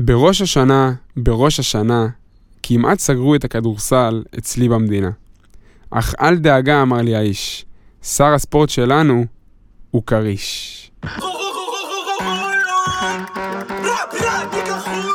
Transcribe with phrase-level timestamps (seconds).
[0.00, 2.06] בראש השנה, בראש השנה,
[2.62, 5.10] כמעט סגרו את הכדורסל אצלי במדינה.
[5.90, 7.64] אך אל דאגה, אמר לי האיש,
[8.02, 9.24] שר הספורט שלנו
[9.90, 10.90] הוא כריש.
[14.86, 15.07] אני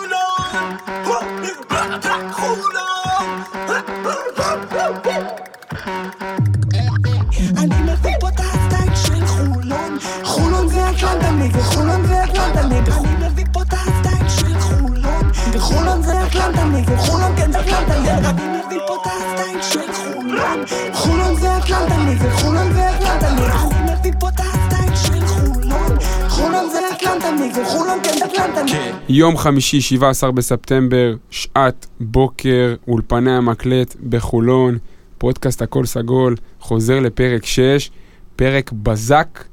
[29.09, 34.77] יום חמישי, 17 בספטמבר, שעת בוקר, אולפני המקלט בחולון,
[35.17, 37.91] פודקאסט הכל סגול, חוזר לפרק 6,
[38.35, 39.43] פרק בזק,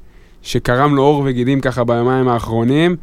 [0.41, 2.95] שקרם לו עור וגידים ככה ביומיים האחרונים.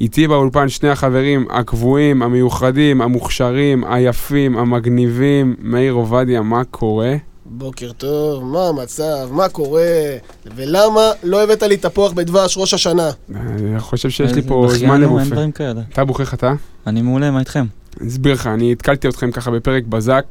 [0.00, 7.14] איתי באולפן שני החברים הקבועים, המיוחדים, המוכשרים, היפים, המגניבים, מאיר עובדיה, מה קורה?
[7.46, 10.16] בוקר טוב, מה המצב, מה קורה,
[10.56, 13.10] ולמה לא הבאת לי תפוח בדבש ראש השנה?
[13.34, 15.24] אני חושב שיש לי איזה פה זמן אין לבופה.
[15.24, 15.80] דברים כאלה.
[15.92, 16.52] אתה בוחר אתה?
[16.86, 17.64] אני מעולה, מה איתכם?
[18.00, 20.24] אני אסביר לך, אני התקלתי אתכם ככה בפרק בזק.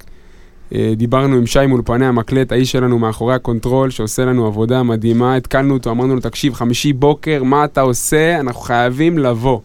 [0.73, 5.35] אה, דיברנו עם שי מאולפני המקלט, האיש שלנו מאחורי הקונטרול, שעושה לנו עבודה מדהימה.
[5.35, 8.39] התקלנו אותו, אמרנו לו, תקשיב, חמישי בוקר, מה אתה עושה?
[8.39, 9.59] אנחנו חייבים לבוא.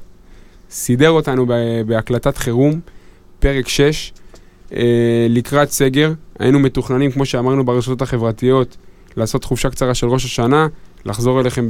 [0.70, 1.46] סידר אותנו
[1.86, 2.80] בהקלטת חירום,
[3.38, 4.12] פרק 6,
[4.72, 6.12] אה, לקראת סגר.
[6.38, 8.76] היינו מתוכננים, כמו שאמרנו ברשתות החברתיות,
[9.16, 10.66] לעשות חופשה קצרה של ראש השנה,
[11.04, 11.66] לחזור אליכם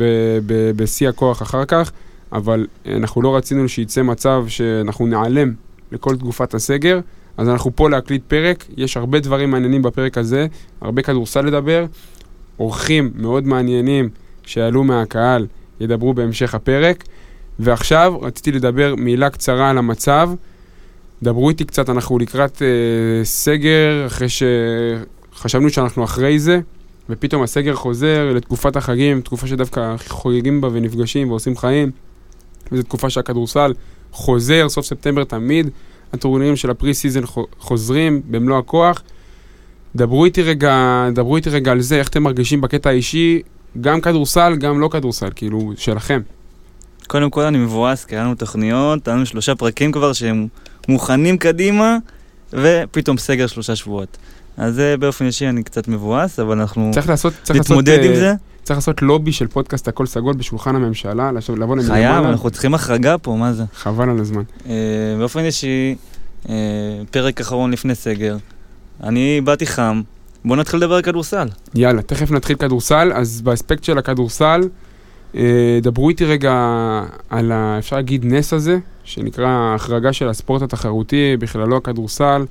[0.77, 1.93] בשיא הכוח אחר כך,
[2.33, 5.53] אבל אה, אנחנו לא רצינו שייצא מצב שאנחנו ניעלם
[5.93, 7.01] לכל תקופת הסגר.
[7.41, 10.47] אז אנחנו פה להקליט פרק, יש הרבה דברים מעניינים בפרק הזה,
[10.81, 11.87] הרבה כדורסל לדבר,
[12.59, 14.09] אורחים מאוד מעניינים
[14.43, 15.47] שעלו מהקהל
[15.81, 17.05] ידברו בהמשך הפרק,
[17.59, 20.31] ועכשיו רציתי לדבר מילה קצרה על המצב.
[21.23, 26.61] דברו איתי קצת, אנחנו לקראת אה, סגר, אחרי שחשבנו שאנחנו אחרי זה,
[27.11, 31.91] ופתאום הסגר חוזר לתקופת החגים, תקופה שדווקא חוגגים בה ונפגשים ועושים חיים,
[32.73, 33.75] וזו תקופה שהכדורסל
[34.13, 35.71] חוזר, סוף ספטמבר תמיד.
[36.13, 39.03] הטורנירים של ה preseason חו- חוזרים במלוא הכוח.
[39.97, 43.43] דברו איתי רגע, דברו איתי רגע על זה, איך אתם מרגישים בקטע האישי,
[43.81, 46.21] גם כדורסל, גם לא כדורסל, כאילו, שלכם.
[47.07, 50.47] קודם כל אני מבואס, כי היה לנו תוכניות, היה לנו שלושה פרקים כבר שהם
[50.89, 51.97] מוכנים קדימה,
[52.53, 54.17] ופתאום סגר שלושה שבועות.
[54.57, 58.11] אז זה באופן אישי אני קצת מבואס, אבל אנחנו צריך לעשות, צריך לעשות, נתמודד עם
[58.11, 58.35] אה, זה.
[58.71, 62.75] צריך לעשות לובי של פודקאסט הכל סגול בשולחן הממשלה, לשבת- לבוא חייב, למעלה, אנחנו צריכים
[62.75, 63.65] החרגה פה, מה זה?
[63.75, 64.43] חבל על הזמן.
[64.69, 64.73] אה,
[65.19, 65.95] באופן אישי,
[66.49, 66.55] אה,
[67.11, 68.37] פרק אחרון לפני סגר,
[69.03, 70.03] אני באתי חם,
[70.45, 71.49] בואו נתחיל לדבר על כדורסל.
[71.75, 74.61] יאללה, תכף נתחיל כדורסל, אז באספקט של הכדורסל,
[75.37, 76.53] אה, דברו איתי רגע
[77.31, 82.45] על, ה, אפשר להגיד, נס הזה, שנקרא ההחרגה של הספורט התחרותי, בכללו הכדורסל.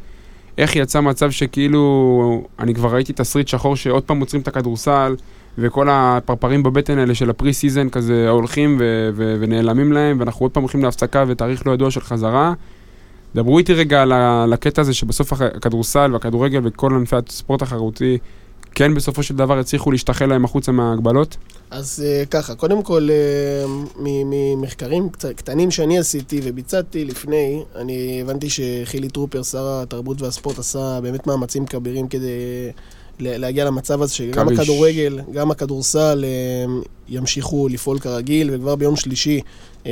[0.58, 5.16] איך יצא מצב שכאילו, אני כבר ראיתי תסריט שחור שעוד פעם עוצרים את הכדורסל,
[5.58, 10.52] וכל הפרפרים בבטן האלה של ה preseason כזה הולכים ו- ו- ונעלמים להם, ואנחנו עוד
[10.52, 12.54] פעם הולכים להפסקה ותאריך לא ידוע של חזרה.
[13.36, 14.02] דברו איתי רגע
[14.44, 18.18] על הקטע הזה שבסוף הכדורסל והכדורגל וכל ענפי הספורט התחרותי
[18.76, 21.38] כן בסופו של דבר הצליחו להשתחל להם החוצה מההגבלות.
[21.72, 23.66] אז אה, ככה, קודם כל, אה,
[24.00, 31.28] ממחקרים קטנים שאני עשיתי וביצעתי לפני, אני הבנתי שחילי טרופר, שר התרבות והספורט, עשה באמת
[31.28, 32.72] מאמצים כבירים כדי
[33.20, 34.60] להגיע למצב הזה שגם כריש.
[34.60, 36.74] הכדורגל, גם הכדורסל אה,
[37.10, 39.42] ימשיכו לפעול כרגיל, וכבר ביום שלישי
[39.86, 39.92] אה,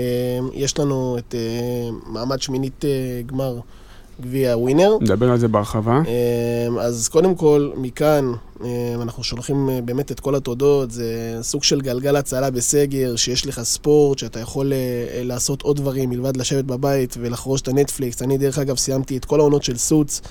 [0.54, 3.60] יש לנו את אה, מעמד שמינית אה, גמר
[4.22, 4.98] גביע ווינר.
[5.02, 6.02] נדבר על זה בהרחבה.
[6.08, 8.32] אמ, אז קודם כל, מכאן
[8.64, 8.68] אמ,
[9.02, 10.92] אנחנו שולחים אה, באמת את כל התודות.
[10.92, 14.74] זה סוג של גלגל הצלה בסגר, שיש לך ספורט, שאתה יכול
[15.24, 18.22] לעשות עוד דברים מלבד לשבת בבית ולחרוש את הנטפליקס.
[18.22, 20.22] אני, דרך אגב, סיימתי את כל העונות של Suits,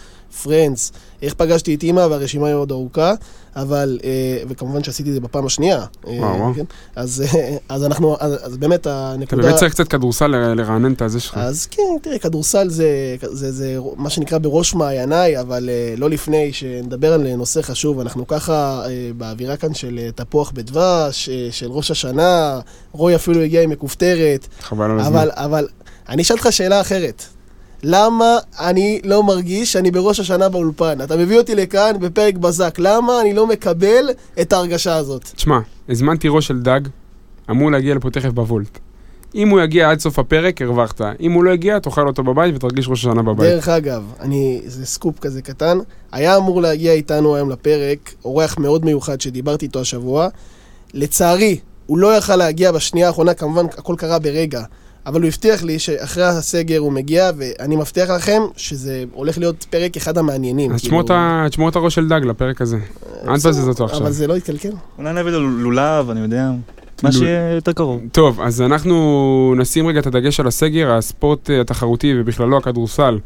[0.43, 0.93] Friends,
[1.23, 3.15] איך פגשתי את אימא, והרשימה היא עוד ארוכה,
[3.57, 5.79] אבל, אה, וכמובן שעשיתי את זה בפעם השנייה.
[5.79, 6.55] אה, וואו, וואו.
[6.55, 6.65] כן?
[6.97, 9.43] אז, אה, אז אנחנו, אז, אז באמת אתה הנקודה...
[9.43, 11.39] באמת צריך קצת כדורסל לרענן את הזה שלך.
[11.39, 16.53] אז כן, תראה, כדורסל זה, זה, זה מה שנקרא בראש מעייניי, אבל uh, לא לפני
[16.53, 18.01] שנדבר על נושא חשוב.
[18.01, 22.61] אנחנו ככה uh, באווירה כאן של uh, תפוח בדבש, uh, של ראש השנה,
[22.93, 25.19] רוי אפילו הגיע עם מכופתרת, חבל על הזמן.
[25.19, 25.69] אבל, אבל
[26.09, 27.36] אני אשאל אותך שאלה אחרת.
[27.83, 31.01] למה אני לא מרגיש שאני בראש השנה באולפן?
[31.05, 35.25] אתה מביא אותי לכאן בפרק בזק, למה אני לא מקבל את ההרגשה הזאת?
[35.35, 35.59] תשמע,
[35.89, 36.81] הזמנתי ראש של דג,
[37.51, 38.79] אמור להגיע לפה תכף בוולט.
[39.35, 41.01] אם הוא יגיע עד סוף הפרק, הרווחת.
[41.21, 43.49] אם הוא לא יגיע, תאכל אותו בבית ותרגיש ראש השנה בבית.
[43.49, 45.79] דרך אגב, אני, זה סקופ כזה קטן,
[46.13, 50.29] היה אמור להגיע איתנו היום לפרק, אורח מאוד מיוחד שדיברתי איתו השבוע.
[50.95, 54.63] לצערי, הוא לא יכל להגיע בשנייה האחרונה, כמובן הכל קרה ברגע.
[55.07, 59.97] אבל הוא הבטיח לי שאחרי הסגר הוא מגיע, ואני מבטיח לכם שזה הולך להיות פרק
[59.97, 60.73] אחד המעניינים.
[60.73, 62.77] אז כאילו, את ה- תשמור את הראש של דג לפרק הזה.
[62.77, 63.99] אה, אל תבזז אותו עכשיו.
[64.01, 64.71] אבל זה לא יתקלקל.
[64.99, 66.51] אולי נביא לו לולב, אני יודע.
[67.03, 68.01] מה שיהיה יותר קרוב.
[68.13, 73.19] טוב, אז אנחנו נשים רגע את הדגש על הסגר, הספורט אה, התחרותי ובכללו הכדורסל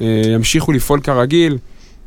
[0.00, 1.58] אה, ימשיכו לפעול כרגיל.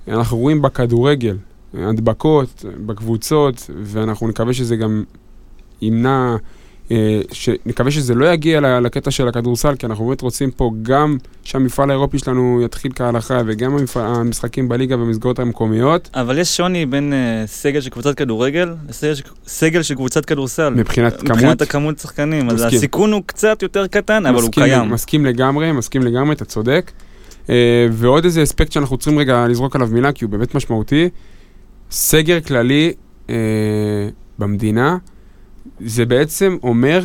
[0.07, 1.37] אנחנו רואים בכדורגל
[1.73, 5.03] הדבקות בקבוצות, ואנחנו נקווה שזה גם
[5.81, 6.35] ימנע,
[6.91, 11.17] אה, ש- נקווה שזה לא יגיע לקטע של הכדורסל, כי אנחנו באמת רוצים פה גם
[11.43, 17.13] שהמפעל האירופי שלנו יתחיל כהלכה, וגם המפעל- המשחקים בליגה במסגרות המקומיות, אבל יש שוני בין
[17.13, 20.69] אה, סגל של קבוצת כדורגל לסגל של- סגל של קבוצת כדורסל.
[20.73, 21.31] מבחינת כמות.
[21.31, 22.49] מבחינת הכמות שחקנים.
[22.49, 22.61] אז.
[22.63, 24.89] הסיכון הוא קצת יותר קטן, אבל הוא קיים.
[24.89, 26.91] מסכים לגמרי, מסכים לגמרי, אתה צודק.
[27.49, 27.55] אה,
[27.91, 31.09] ועוד איזה אספקט שאנחנו צריכים רגע לזרוק עליו מילה, כי הוא באמת משמעותי.
[31.91, 32.93] סגר כללי
[33.29, 33.35] אה,
[34.39, 34.97] במדינה,
[35.79, 37.01] זה בעצם אומר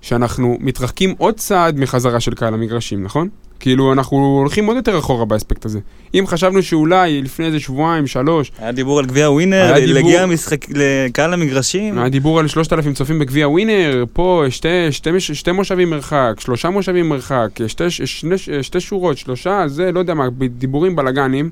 [0.00, 3.28] שאנחנו מתרחקים עוד צעד מחזרה של קהל המגרשים, נכון?
[3.60, 5.78] כאילו, אנחנו הולכים עוד יותר אחורה באספקט הזה.
[6.14, 10.66] אם חשבנו שאולי לפני איזה שבועיים, שלוש, היה דיבור על גביע ווינר, דיבור- להגיע משחק-
[10.74, 11.98] לקהל המגרשים.
[11.98, 16.70] היה דיבור על 3,000 צופים בגביע ווינר, פה שתי, שתי, מש- שתי מושבים מרחק, שלושה
[16.70, 20.24] מושבים מרחק, שתי, שני, שתי שורות, שלושה, זה לא יודע מה,
[20.58, 21.50] דיבורים בלאגנים.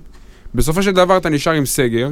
[0.55, 2.09] בסופו של דבר אתה נשאר עם סגר,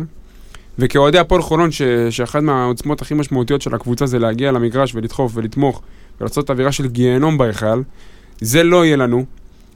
[0.80, 5.82] וכאוהדי הפועל חולון, ש, שאחת מהעוצמות הכי משמעותיות של הקבוצה זה להגיע למגרש ולדחוף ולתמוך
[6.20, 7.82] ולעשות אווירה של גיהנום בהיכל,
[8.40, 9.24] זה לא יהיה לנו.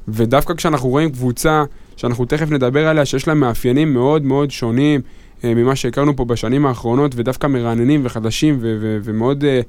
[0.09, 1.65] ודווקא כשאנחנו רואים קבוצה
[1.97, 5.01] שאנחנו תכף נדבר עליה, שיש לה מאפיינים מאוד מאוד שונים
[5.45, 9.61] אה, ממה שהכרנו פה בשנים האחרונות, ודווקא מרעננים וחדשים ו- ו- ומאוד אה,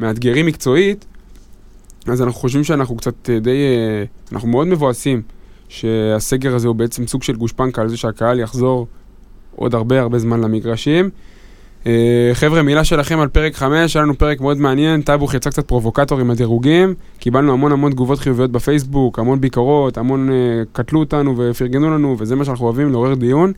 [0.00, 1.06] מאתגרים מקצועית,
[2.06, 5.22] אז אנחנו חושבים שאנחנו קצת אה, די, אה, אנחנו מאוד מבואסים
[5.68, 8.86] שהסגר הזה הוא בעצם סוג של גושפנקה על זה שהקהל יחזור
[9.58, 11.10] עוד הרבה הרבה זמן למגרשים.
[11.86, 15.68] אה, חבר'ה, מילה שלכם על פרק 5, היה לנו פרק מאוד מעניין, טאבוך יצא קצת
[15.68, 20.34] פרובוקטור עם הדירוגים, קיבלנו המון המון תגובות חיוביות בפייסבוק, המון ביקורות, המון אה,
[20.72, 23.52] קטלו אותנו ופרגנו לנו, וזה מה שאנחנו אוהבים, לעורר דיון.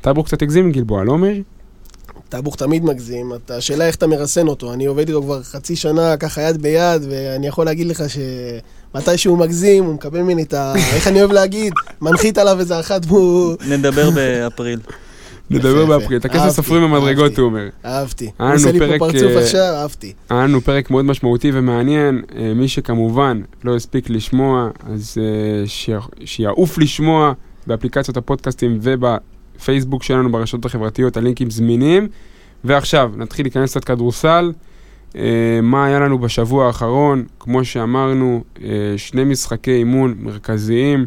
[0.00, 1.42] טאבוך קצת הגזים עם גלבוע, לא מאיר?
[2.28, 4.72] טאבוך תמיד מגזים, השאלה איך אתה מרסן אותו.
[4.72, 9.38] אני עובד איתו כבר חצי שנה, ככה יד ביד, ואני יכול להגיד לך שמתי שהוא
[9.38, 10.74] מגזים, הוא מקבל ממני את ה...
[10.96, 11.72] איך אני אוהב להגיד?
[12.00, 13.56] מנחית עליו איזה אחת והוא...
[13.68, 14.80] נדבר באפריל.
[15.50, 15.86] נדבר.
[15.86, 17.38] באפריל, את הכסף סופרים במדרגות.
[17.38, 17.68] הוא אומר.
[17.84, 18.30] אהבתי.
[18.38, 20.12] הוא עושה לי פה פרצוף אה, עכשיו, אהבתי.
[20.30, 25.64] היה לנו פרק מאוד משמעותי ומעניין, אה, מי שכמובן לא הספיק לשמוע, אז אה,
[26.24, 27.32] שיעוף לשמוע
[27.66, 32.08] באפליקציות הפודקאסטים ובפייסבוק שלנו ברשתות החברתיות, הלינקים זמינים.
[32.64, 34.52] ועכשיו, נתחיל להיכנס קצת כדורסל.
[35.16, 37.24] אה, מה היה לנו בשבוע האחרון?
[37.40, 41.06] כמו שאמרנו, אה, שני משחקי אימון מרכזיים.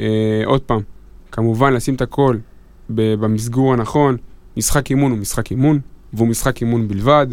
[0.00, 0.80] אה, עוד פעם,
[1.32, 2.36] כמובן לשים את הכל
[2.90, 4.16] במסגור הנכון.
[4.56, 5.80] משחק אימון הוא משחק אימון,
[6.12, 7.26] והוא משחק אימון בלבד.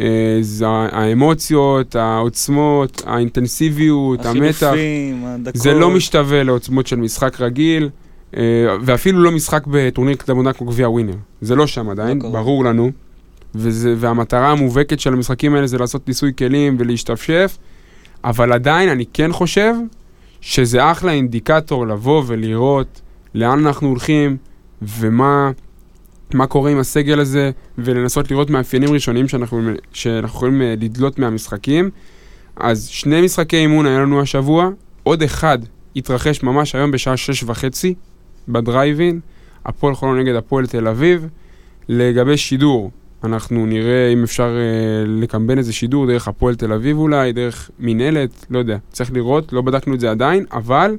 [0.00, 4.62] אה, זה האמוציות, העוצמות, האינטנסיביות, המתח.
[4.62, 5.56] החילופים, הדקות.
[5.56, 7.88] זה לא משתווה לעוצמות של משחק רגיל,
[8.36, 8.42] אה,
[8.82, 11.14] ואפילו לא משחק בטורניר קדמונה כמו גביע ווינר.
[11.40, 12.32] זה לא שם עדיין, לא קרוב.
[12.32, 12.90] ברור לנו.
[13.54, 17.58] וזה, והמטרה המובהקת של המשחקים האלה זה לעשות ניסוי כלים ולהשתפשף,
[18.24, 19.74] אבל עדיין אני כן חושב
[20.40, 23.00] שזה אחלה אינדיקטור לבוא ולראות
[23.34, 24.36] לאן אנחנו הולכים
[24.82, 25.50] ומה
[26.34, 31.90] מה קורה עם הסגל הזה, ולנסות לראות מאפיינים ראשונים שאנחנו, שאנחנו יכולים אה, לדלות מהמשחקים.
[32.56, 34.68] אז שני משחקי אימון היה לנו השבוע,
[35.02, 35.58] עוד אחד
[35.96, 37.94] התרחש ממש היום בשעה שש וחצי
[38.48, 39.20] ב Drive In,
[39.66, 41.26] הפועל חולון נגד הפועל תל אביב.
[41.88, 42.90] לגבי שידור,
[43.24, 48.46] אנחנו נראה אם אפשר אה, לקמבן איזה שידור דרך הפועל תל אביב אולי, דרך מינהלת,
[48.50, 50.96] לא יודע, צריך לראות, לא בדקנו את זה עדיין, אבל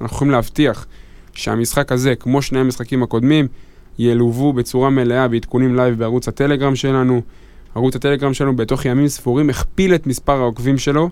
[0.00, 0.86] אנחנו יכולים להבטיח
[1.32, 3.46] שהמשחק הזה, כמו שני המשחקים הקודמים,
[3.98, 7.22] ילוו בצורה מלאה בעדכונים live בערוץ הטלגרם שלנו.
[7.74, 11.10] ערוץ הטלגרם שלנו בתוך ימים ספורים הכפיל את מספר העוקבים שלו,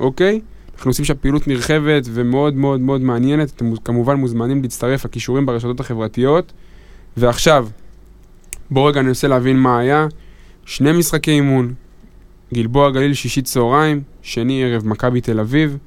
[0.00, 0.40] אוקיי?
[0.74, 3.50] אנחנו עושים שם פעילות נרחבת ומאוד מאוד מאוד מעניינת.
[3.56, 6.52] אתם כמובן מוזמנים להצטרף, הכישורים ברשתות החברתיות.
[7.16, 7.68] ועכשיו,
[8.70, 10.06] בואו רגע ננסה להבין מה היה.
[10.64, 11.74] שני משחקי אימון,
[12.54, 15.78] גלבוע גליל שישי צהריים, שני ערב מכבי תל אביב.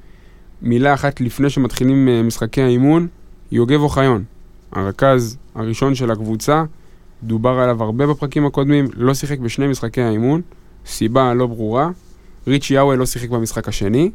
[0.62, 3.08] מילה אחת לפני שמתחילים אה, משחקי האימון,
[3.52, 4.24] יוגב אוחיון,
[4.72, 6.64] הרכז הראשון של הקבוצה,
[7.22, 10.40] דובר עליו הרבה בפרקים הקודמים, לא שיחק בשני משחקי האימון,
[10.86, 11.90] סיבה לא ברורה.
[12.46, 14.10] ריצ'י יאווי לא שיחק במשחק השני,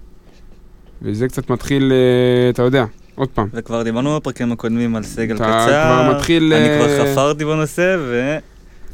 [1.01, 3.47] וזה קצת מתחיל, אה, אתה יודע, עוד פעם.
[3.53, 5.83] וכבר דיברנו בפרקים הקודמים על סגל אתה קצר.
[5.85, 7.97] כבר מתחיל, אני אה, כבר חפרתי בנושא,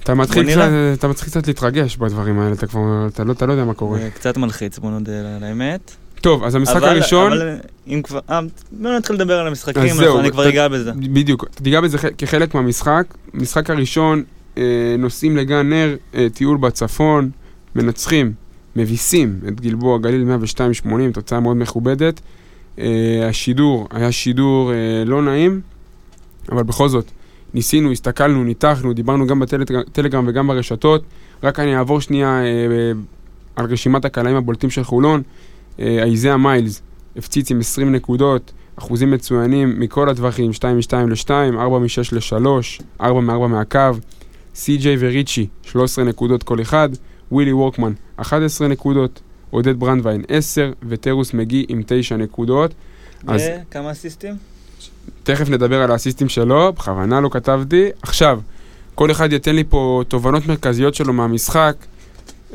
[0.04, 0.70] אתה מתחיל, קצת.
[0.94, 4.00] אתה מתחיל קצת להתרגש בדברים האלה, אתה כבר, אתה לא, אתה לא יודע מה קורה.
[4.08, 5.96] וקצת מלחיץ, בוא נודה על האמת.
[6.24, 7.56] טוב, אז המשחק אבל- הראשון, אבל
[7.88, 8.20] אם כבר...
[8.30, 8.40] אה,
[8.72, 10.92] בוא נתחיל לדבר על המשחקים, אז זהו, אני כבר אגע בזה.
[10.96, 13.04] בדיוק, תיגע בזה כחלק מהמשחק.
[13.34, 14.24] המשחק הראשון,
[14.58, 14.64] אה,
[15.00, 17.30] נוסעים לגן נר, אה, טיול בצפון,
[17.76, 18.34] מנצחים
[18.76, 22.22] מביסים את גלבוע גליל 102-80, תוצאה מאוד מכובדת.
[22.80, 22.86] אה,
[23.30, 25.62] השידור היה שידור אה, לא נעים,
[26.52, 27.06] אבל בכל זאת,
[27.54, 31.04] ניסינו, הסתכלנו, ניתחנו, דיברנו גם בטלגרם וגם ברשתות.
[31.44, 32.92] רק אני אעבור שנייה אה, אה,
[33.56, 35.22] על רשימת הקלעים הבולטים של חולון.
[35.80, 36.82] אה, אייזאה מיילס
[37.18, 43.22] הפציץ עם 20 נקודות, אחוזים מצוינים מכל הטווחים, 2 מ-2 ל-2, 4 מ-6 ל-3, 4
[43.22, 43.80] מ-4 מהקו.
[44.56, 46.90] סי.ג'יי וריצ'י, 13 נקודות כל אחד.
[47.32, 49.22] ווילי וורקמן, 11 נקודות.
[49.50, 52.72] עודד ברנדווין, 10, וטרוס מגי עם 9 נקודות.
[53.28, 54.36] אז וכמה אסיסטים?
[55.24, 57.90] תכף נדבר על האסיסטים שלו, בכוונה לא כתבתי.
[58.02, 58.40] עכשיו,
[58.96, 61.76] כל אחד ייתן לי פה תובנות מרכזיות שלו מהמשחק.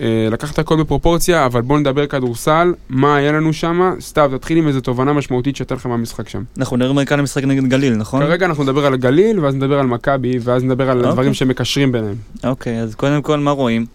[0.00, 3.94] אה, לקח את הכל בפרופורציה, אבל בואו נדבר כדורסל, מה היה לנו שם.
[4.00, 6.42] סתיו, תתחיל עם איזו תובנה משמעותית שהייתה לך מהמשחק שם.
[6.58, 8.20] אנחנו נראה כאן משחק נגד גליל, נכון?
[8.20, 11.10] כרגע אנחנו נדבר על הגליל, ואז נדבר על מכבי, ואז נדבר על אוקיי.
[11.10, 12.16] הדברים שמקשרים ביניהם.
[12.44, 13.86] אוקיי, אז קודם כל, מה רואים?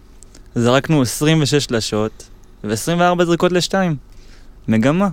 [0.54, 2.28] זרקנו 26 שלשות
[2.64, 3.96] ו-24 זריקות לשתיים.
[4.68, 5.08] מגמה.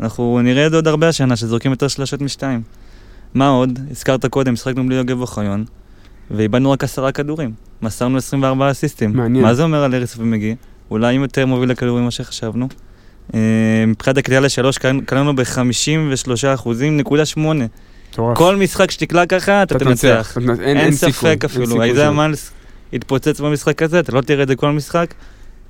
[0.00, 2.62] אנחנו נראה את זה עוד הרבה השנה, שזורקים יותר שלשות משתיים.
[3.34, 3.78] מה עוד?
[3.90, 5.64] הזכרת קודם, שחקנו בלי יוגב אוחיון,
[6.36, 7.50] ואיבדנו רק עשרה כדורים.
[7.82, 9.16] מסרנו 24 אסיסטים.
[9.16, 9.44] מעניין.
[9.44, 10.54] מה זה אומר על אריס ומגי?
[10.90, 12.68] אולי אם יותר מוביל לכדורים ממה שחשבנו.
[13.34, 13.40] אה,
[13.86, 17.64] מבחינת הקליעה לשלוש, קלענו ב-53 אחוזים, נקודה שמונה.
[18.12, 18.38] מטורף.
[18.38, 20.36] כל משחק שתקלע ככה, אתה תנצח.
[20.60, 22.16] אין, ספק אפילו, איזה שם.
[22.16, 22.50] מיילס
[22.92, 25.14] יתפוצץ במשחק הזה, אתה לא תראה את זה כל משחק,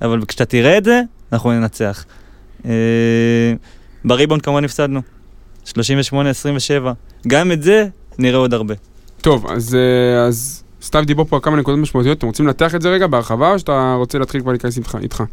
[0.01, 1.01] אבל כשאתה תראה את זה,
[1.33, 2.05] אנחנו ננצח.
[2.65, 2.71] אה,
[4.05, 5.01] בריבאונד כמובן הפסדנו,
[5.65, 5.71] 38-27,
[7.27, 7.87] גם את זה
[8.19, 8.73] נראה עוד הרבה.
[9.23, 12.81] טוב, אז, אה, אז סתיו דיבר פה על כמה נקודות משמעותיות, אתם רוצים לנתח את
[12.81, 14.97] זה רגע בהרחבה, או שאתה רוצה להתחיל כבר להיכנס איתך?
[15.01, 15.23] איתך?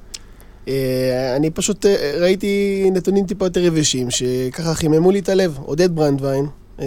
[0.68, 5.59] אה, אני פשוט אה, ראיתי נתונים טיפה יותר יבשים, שככה חיממו לי את הלב.
[5.64, 6.47] עודד ברנדווין,
[6.80, 6.87] אה,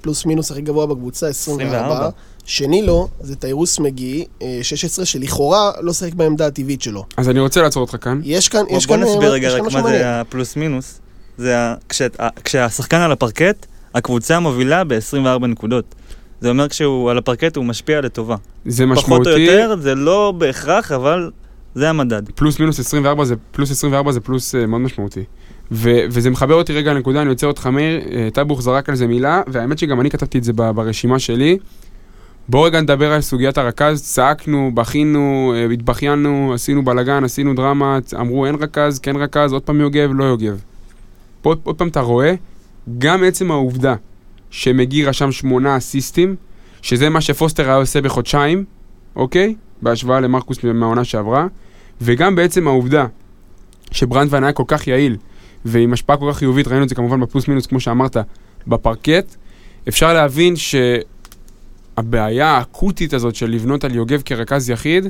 [0.00, 1.76] פלוס מינוס הכי גבוה בקבוצה, 24.
[1.76, 2.08] 24.
[2.44, 7.04] שני לו, זה תיירוס מגי, אה, 16, שלכאורה לא שיחק בעמדה הטבעית שלו.
[7.16, 8.20] אז אני רוצה לעצור אותך כאן.
[8.24, 9.82] יש כאן, בוא יש בוא כאן, נסביר אה, רגע רק מה.
[9.82, 11.00] זה הפלוס מינוס.
[11.38, 11.56] זה
[12.44, 15.94] כשהשחקן על הפרקט, הקבוצה מובילה ב-24 נקודות.
[16.44, 18.36] זה אומר כשהוא על הפרקט הוא משפיע לטובה.
[18.66, 19.40] זה פחות או משמעותי.
[19.40, 21.30] יותר, זה לא בהכרח, אבל
[21.74, 22.22] זה המדד.
[22.34, 25.24] פלוס מינוס 24 זה פלוס 24 זה פלוס uh, מאוד משמעותי.
[25.72, 29.06] ו- וזה מחבר אותי רגע לנקודה, אני עוצר אותך מאיר, אה, טאבוך זרק על זה
[29.06, 31.58] מילה, והאמת שגם אני כתבתי את זה ברשימה שלי.
[32.48, 38.46] בואו רגע נדבר על סוגיית הרכז, צעקנו, בכינו, אה, התבכיינו, עשינו בלאגן, עשינו דרמה, אמרו
[38.46, 40.60] אין רכז, כן רכז, עוד פעם יוגב, לא יוגב.
[41.42, 42.34] פה עוד פעם אתה רואה,
[42.98, 43.94] גם עצם העובדה
[44.54, 46.36] שמגי רשם שמונה אסיסטים,
[46.82, 48.64] שזה מה שפוסטר היה עושה בחודשיים,
[49.16, 49.54] אוקיי?
[49.82, 51.46] בהשוואה למרקוס מהעונה שעברה,
[52.00, 53.06] וגם בעצם העובדה
[53.90, 55.16] שברנדווין היה כל כך יעיל,
[55.64, 58.16] ועם השפעה כל כך חיובית, ראינו את זה כמובן בפלוס מינוס, כמו שאמרת,
[58.66, 59.36] בפרקט,
[59.88, 60.54] אפשר להבין
[61.96, 65.06] שהבעיה האקוטית הזאת של לבנות על יוגב כרכז יחיד,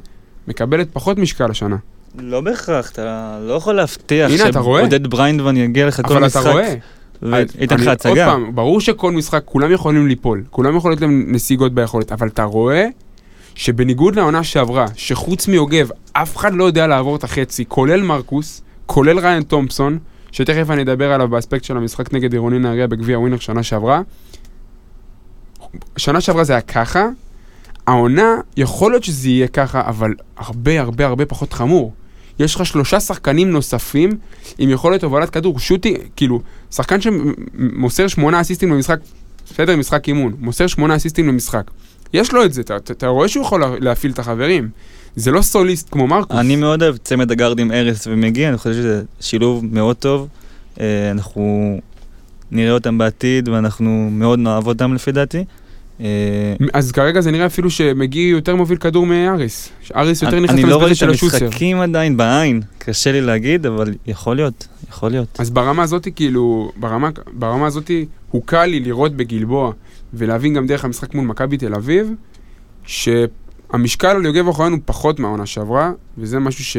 [0.49, 1.77] מקבלת פחות משקל השנה.
[2.19, 4.31] לא בהכרח, אתה לא יכול להבטיח?
[4.53, 6.41] שעודד ברנדווין יגיע לך כל אבל משחק.
[6.41, 6.75] אתה רואה,
[7.25, 8.27] וייתן לך אני- עוד הצגה.
[8.27, 12.45] פעם, ברור שכל משחק, כולם יכולים ליפול, כולם יכולים להיות להם נסיגות ביכולת, אבל אתה
[12.45, 12.87] רואה
[13.55, 19.19] שבניגוד לעונה שעברה, שחוץ מיוגב, אף אחד לא יודע לעבור את החצי, כולל מרקוס, כולל
[19.19, 19.99] ריין תומפסון,
[20.33, 24.01] שתכף אני אדבר עליו באספקט של המשחק נגד עירוני נהריה בגביע ווינר שנה שעברה.
[25.97, 27.09] שנה שעברה זה היה ככה,
[27.87, 31.93] העונה, יכול להיות שזה יהיה ככה, אבל הרבה הרבה הרבה פחות חמור.
[32.39, 34.11] יש לך שלושה שחקנים נוספים
[34.59, 38.99] עם יכולת הובלת כדור, שוטי, כאילו, שחקן שמוסר שמונה אסיסטים למשחק,
[39.47, 41.71] בסדר, משחק אימון, מוסר שמונה אסיסטים למשחק.
[42.13, 44.69] יש לו את זה, אתה, אתה, רואה שהוא יכול לה- להפעיל את החברים.
[45.17, 46.37] זה לא סוליסט כמו מרקוס.
[46.39, 50.29] אני מאוד אוהב צמד הגארדים ארס ומגי, אני חושב שזה שילוב מאוד טוב.
[50.81, 51.77] אה, אנחנו
[52.51, 55.45] נראה אותם בעתיד ואנחנו מאוד נאהב אותם לפי דעתי.
[56.01, 56.07] אה,
[56.73, 59.69] אז כרגע זה נראה אפילו שמגי יותר מוביל כדור מאריס.
[59.97, 61.45] אריס יותר נכנס אני לא רואה את של השוסר.
[61.45, 65.41] המשחקים עדיין בעין, קשה לי להגיד, אבל יכול להיות, יכול להיות.
[65.41, 69.73] אז ברמה הזאתי, כאילו, ברמה, ברמה הזאתי, הוקל לי לראות בגלבוע,
[70.15, 72.11] ולהבין גם דרך המשחק מול מכבי תל אביב,
[73.75, 76.77] שהמשקל על יוגב אוחיון הוא פחות מהעונה שעברה, וזה משהו ש...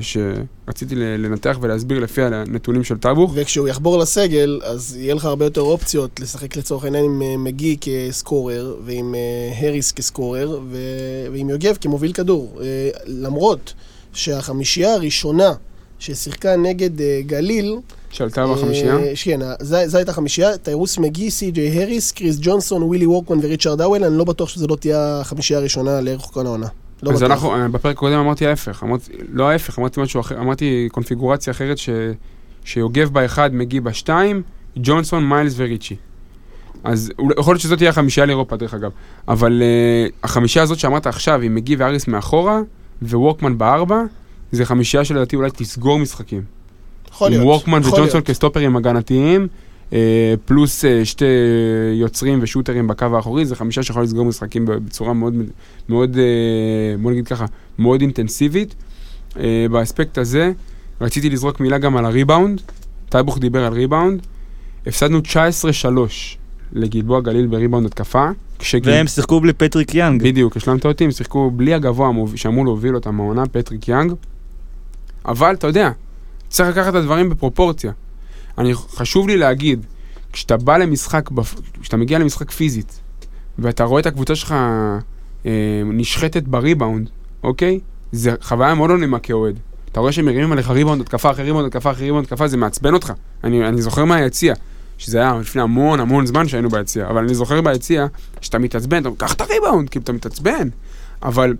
[0.00, 3.32] שרציתי לנתח ולהסביר לפי הנתונים של טאבוך.
[3.34, 7.76] וכשהוא יחבור לסגל, אז יהיה לך הרבה יותר אופציות לשחק לצורך העניין עם אה, מגי
[7.80, 10.78] כסקורר, ועם אה, הריס כסקורר, ו...
[11.32, 12.58] ועם יוגב כמוביל כדור.
[12.60, 13.74] אה, למרות
[14.12, 15.52] שהחמישייה הראשונה
[15.98, 16.90] ששיחקה נגד
[17.26, 17.76] גליל,
[18.14, 18.96] שעלתה בחמישייה.
[18.96, 24.04] אה, כן, זו הייתה חמישייה, תיירוס מגי, סי.ג'יי הריס, קריס ג'ונסון, ווילי וורקמן וריצ'רד האוול,
[24.04, 26.66] אני לא בטוח שזו לא תהיה החמישייה הראשונה לאורך כל העונה.
[27.02, 27.30] לא אז בטוח.
[27.30, 31.78] אנחנו, אה, בפרק הקודם אמרתי ההפך, אמרתי, לא ההפך, אמרתי משהו אחר, אמרתי קונפיגורציה אחרת
[31.78, 31.90] ש,
[32.64, 34.42] שיוגב באחד, מגי בשתיים,
[34.76, 35.96] ג'ונסון, מיילס וריצ'י.
[36.84, 38.90] אז יכול להיות שזאת תהיה החמישייה לאירופה דרך אגב,
[39.28, 42.60] אבל uh, החמישייה הזאת שאמרת עכשיו, עם מגי ואריס מאחורה,
[43.02, 44.02] וווקמן בארבע,
[44.52, 46.42] זה חמישייה שלדעתי אולי תסגור משחקים.
[47.14, 47.44] יכול עם להיות.
[47.44, 48.20] וורקמן יכול וג'ונסון.
[48.20, 49.48] כסטופרים הגנתיים,
[49.92, 51.24] אה, פלוס אה, שתי
[51.94, 55.34] יוצרים ושוטרים בקו האחורי, זה חמישה שיכולים לסגור משחקים בצורה מאוד,
[55.88, 57.44] מאוד, אה, בוא נגיד ככה,
[57.78, 58.74] מאוד אינטנסיבית.
[59.70, 60.52] באספקט הזה,
[61.00, 62.60] רציתי לזרוק מילה גם על הריבאונד,
[63.08, 64.20] טייבוך דיבר על ריבאונד,
[64.86, 65.26] הפסדנו 19-3
[66.72, 68.28] לגלבוע גליל בריבאונד התקפה,
[68.58, 68.92] כשגיל...
[68.92, 70.22] והם שיחקו בלי פטריק יאנג.
[70.22, 74.12] בדיוק, השלמת אותי, הם שיחקו בלי הגבוה שאמור להוביל אותם העונה, פטריק יאנג.
[75.26, 75.90] אבל אתה יודע,
[76.54, 77.92] צריך לקחת את הדברים בפרופורציה.
[78.58, 79.86] אני, חשוב לי להגיד,
[80.32, 81.30] כשאתה בא למשחק,
[81.80, 83.00] כשאתה מגיע למשחק פיזית,
[83.58, 84.54] ואתה רואה את הקבוצה שלך
[85.46, 85.50] אה,
[85.84, 87.10] נשחטת בריבאונד,
[87.42, 87.80] אוקיי?
[88.12, 89.58] זה חוויה מאוד לא נעימה כאוהד.
[89.92, 92.94] אתה רואה שהם מרימים עליך ריבאונד, התקפה אחרי ריבאונד, התקפה אחרי ריבאונד, התקפה, זה מעצבן
[92.94, 93.12] אותך.
[93.44, 94.54] אני, אני זוכר מהיציע,
[94.98, 98.06] שזה היה לפני המון המון זמן שהיינו ביציע, אבל אני זוכר ביציע,
[98.40, 100.68] שאתה מתעצבן, אתה אומר, קח את הריבאונד, כאילו, אתה מתעצבן.
[101.22, 101.54] אבל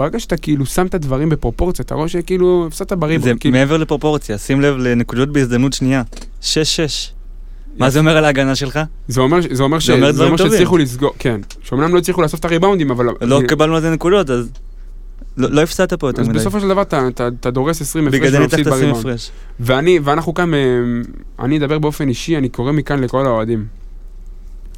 [0.00, 3.40] ברגע שאתה כאילו שם את הדברים בפרופורציה, אתה רואה שכאילו הפסדת זה בריבאונד.
[3.40, 6.02] כאילו, מעבר לפרופורציה, שים לב לנקודות בהזדמנות שנייה.
[6.42, 6.44] 6-6.
[7.78, 8.80] מה זה אומר על ההגנה שלך?
[9.08, 10.36] זה אומר, זה אומר, ש, זה אומר זה אומר.
[10.36, 11.40] שהצליחו לסגור, כן.
[11.62, 13.06] שאומנם לא הצליחו לאסוף את הריבאונדים, אבל...
[13.20, 14.50] לא קיבלנו על זה נקודות, אז
[15.36, 16.38] לא לא הפסדת פה יותר אז מדי.
[16.38, 18.96] בסופו של דבר אתה, אתה, אתה דורס 20 הפרש בגלל זה ניצחת 20 בריבאונד.
[19.06, 19.30] הפרש.
[19.60, 20.58] ואני, ואנחנו כאן, אה,
[21.38, 23.64] אני אדבר באופן אישי, אני קורא מכאן לכל האוהדים.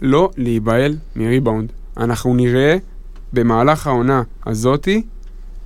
[0.03, 1.73] לא להיבהל מריבאונד.
[1.97, 2.77] אנחנו נראה
[3.33, 5.03] במהלך העונה הזאתי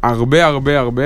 [0.03, 1.03] הרבה הרבה הרבה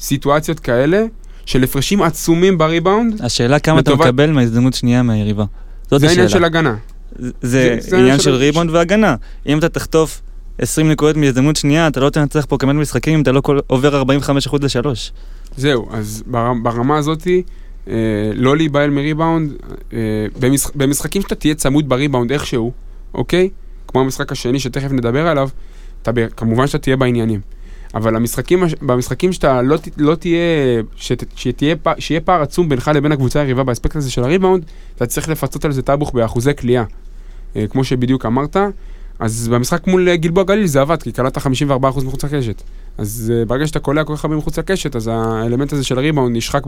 [0.00, 1.04] סיטואציות כאלה
[1.46, 3.22] של הפרשים עצומים בריבאונד.
[3.22, 5.44] השאלה כמה אתה לטובת- מקבל מההזדמנות שנייה מהיריבה.
[5.90, 6.46] זאת זה העניין של השאלה.
[6.46, 6.76] הגנה.
[7.18, 9.14] זה זה- זה עניין של של- ריבאונד והגנה.
[9.46, 10.22] אם אתה תחטוף
[10.58, 13.96] 20 נקודות מהזדמנות שנייה, אתה לא תנצח פה כמעט משחקים אם אתה לא כל- עובר
[13.96, 15.12] 45% לשלוש.
[15.56, 17.42] זהו, אז בר, ברמה הזאתי,
[17.88, 17.92] אה,
[18.34, 19.52] לא להיבהל מריבאונד,
[19.92, 19.98] אה,
[20.40, 22.72] במשח, במשחקים שאתה תהיה צמוד בריבאונד איכשהו,
[23.14, 23.48] אוקיי?
[23.88, 25.48] כמו המשחק השני שתכף נדבר עליו,
[26.04, 27.40] אתה כמובן שאתה תהיה בעניינים.
[27.94, 30.38] אבל המשחקים, במשחקים שאתה לא, לא תהיה,
[30.96, 34.64] שת, שתהיה, שיהיה פער עצום בינך לבין הקבוצה היריבה באספקט הזה של הריבאונד,
[34.96, 36.84] אתה צריך לפצות על זה טאבוך באחוזי כליאה.
[37.56, 38.56] אה, כמו שבדיוק אמרת,
[39.18, 41.48] אז במשחק מול אה, גלבוע גליל זה עבד, כי קלטת 54%
[42.04, 42.62] מחוץ לקשת.
[42.98, 46.36] אז אה, ברגע שאתה קולע כל כך הרבה מחוץ לקשת, אז האלמנט הזה של הריבאונד
[46.36, 46.62] נשחק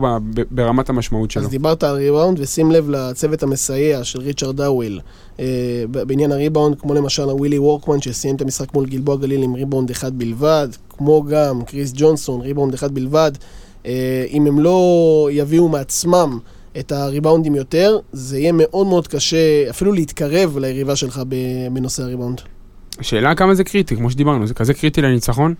[0.51, 1.43] ברמת המשמעות שלו.
[1.43, 4.99] אז דיברת על ריבאונד, ושים לב לצוות המסייע של ריצ'רד דאוויל
[5.39, 5.45] אה,
[5.91, 10.17] בעניין הריבאונד, כמו למשל ווילי וורקמן שסיים את המשחק מול גלבוע גליל עם ריבאונד אחד
[10.17, 13.31] בלבד, כמו גם קריס ג'ונסון, ריבאונד אחד בלבד.
[13.85, 16.39] אה, אם הם לא יביאו מעצמם
[16.79, 21.21] את הריבאונדים יותר, זה יהיה מאוד מאוד קשה אפילו להתקרב ליריבה שלך
[21.71, 22.41] בנושא הריבאונד.
[22.99, 25.53] השאלה כמה זה קריטי, כמו שדיברנו, זה כזה קריטי לניצחון?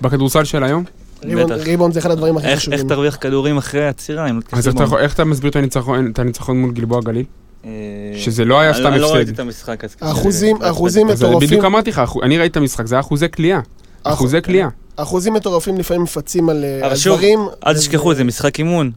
[0.00, 0.84] בכדורסל של היום?
[1.50, 2.78] ריבאונד, זה אחד הדברים הכי חשובים.
[2.78, 4.26] איך תרוויח כדורים אחרי עצירה?
[4.52, 5.50] אז איך אתה, מסביר
[6.10, 7.24] את הניצחון, מול גלבוע גליל?
[7.64, 7.70] אה,
[8.16, 9.34] שזה לא היה אני סתם לא ראיתי הפסד.
[9.34, 9.84] את המשחק.
[10.00, 10.56] האחוזים
[11.10, 11.48] אז מטורפים.
[11.48, 13.60] בדיוק אמרתי לך, אני ראיתי את המשחק, זה היה אחוזי כליאה.
[14.04, 14.68] אחוזי כליאה.
[14.96, 17.38] אחוזים מטורפים לפעמים מפצים על אה, אבל על שוב, דברים.
[17.66, 18.90] אל תשכחו, זה משחק אימון.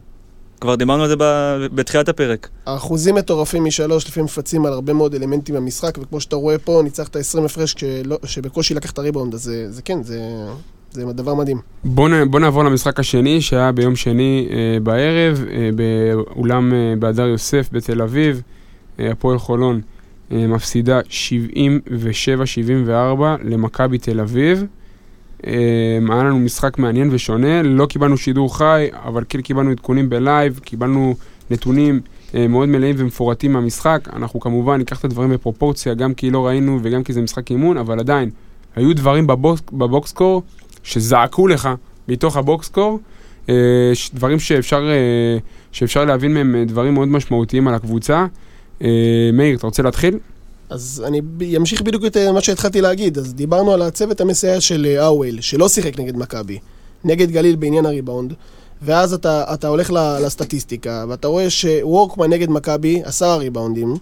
[0.60, 2.48] כבר דיברנו על זה ב- בתחילת הפרק.
[2.66, 7.16] האחוזים מטורפים משלוש לפעמים מפצים על הרבה מאוד אלמנטים במשחק, וכמו שאתה רואה פה, ניצחת
[7.16, 10.20] 20 הפרש כשלא- שבקושי לקח את הריבאונד, אז זה, זה כן, זה,
[10.92, 11.58] זה דבר מדהים.
[11.84, 17.26] בוא, נ, בוא נעבור למשחק השני, שהיה ביום שני אה, בערב, אה, באולם אה, בהדר
[17.26, 18.42] יוסף בתל אביב.
[19.00, 19.80] אה, הפועל חולון
[20.32, 22.90] אה, מפסידה 77-74
[23.44, 24.64] למכבי תל אביב.
[25.46, 30.60] אה, היה לנו משחק מעניין ושונה, לא קיבלנו שידור חי, אבל כן קיבלנו עדכונים בלייב,
[30.64, 31.14] קיבלנו
[31.50, 32.00] נתונים
[32.34, 34.08] אה, מאוד מלאים ומפורטים מהמשחק.
[34.12, 37.76] אנחנו כמובן ניקח את הדברים בפרופורציה, גם כי לא ראינו וגם כי זה משחק אימון,
[37.78, 38.30] אבל עדיין,
[38.76, 40.42] היו דברים בבוקס, בבוקסקור
[40.82, 41.68] שזעקו לך
[42.08, 43.00] מתוך הבוקסקור,
[43.48, 43.54] אה,
[44.14, 45.38] דברים שאפשר, אה,
[45.72, 48.26] שאפשר להבין מהם דברים מאוד משמעותיים על הקבוצה.
[49.32, 50.18] מאיר, אתה רוצה להתחיל?
[50.70, 51.20] אז אני
[51.56, 53.18] אמשיך בדיוק את אה, מה שהתחלתי להגיד.
[53.18, 56.58] אז דיברנו על הצוות המסייע של אה, האוול, שלא שיחק נגד מכבי,
[57.04, 58.32] נגד גליל בעניין הריבאונד,
[58.82, 59.90] ואז אתה, אתה הולך
[60.22, 63.96] לסטטיסטיקה, ואתה רואה שוורקמן נגד מכבי עשרה ריבאונדים,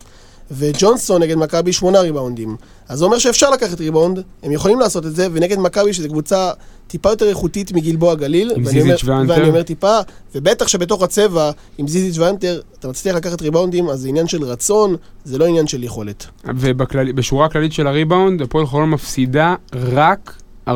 [0.50, 2.56] וג'ונסון נגד מכבי שמונה ריבאונדים.
[2.88, 6.50] אז זה אומר שאפשר לקחת ריבאונד, הם יכולים לעשות את זה, ונגד מכבי, שזו קבוצה
[6.86, 8.96] טיפה יותר איכותית מגלבוע גליל, ואני אומר-.
[9.28, 9.98] ואני אומר טיפה,
[10.34, 14.96] ובטח שבתוך הצבע, עם זיזיץ' ואנטר, אתה מצליח לקחת ריבאונדים, אז זה עניין של רצון,
[15.24, 16.26] זה לא עניין של יכולת.
[16.44, 20.34] ובשורה הכללית של הריבאונד, הפועל חולון מפסידה רק
[20.68, 20.70] 42-34,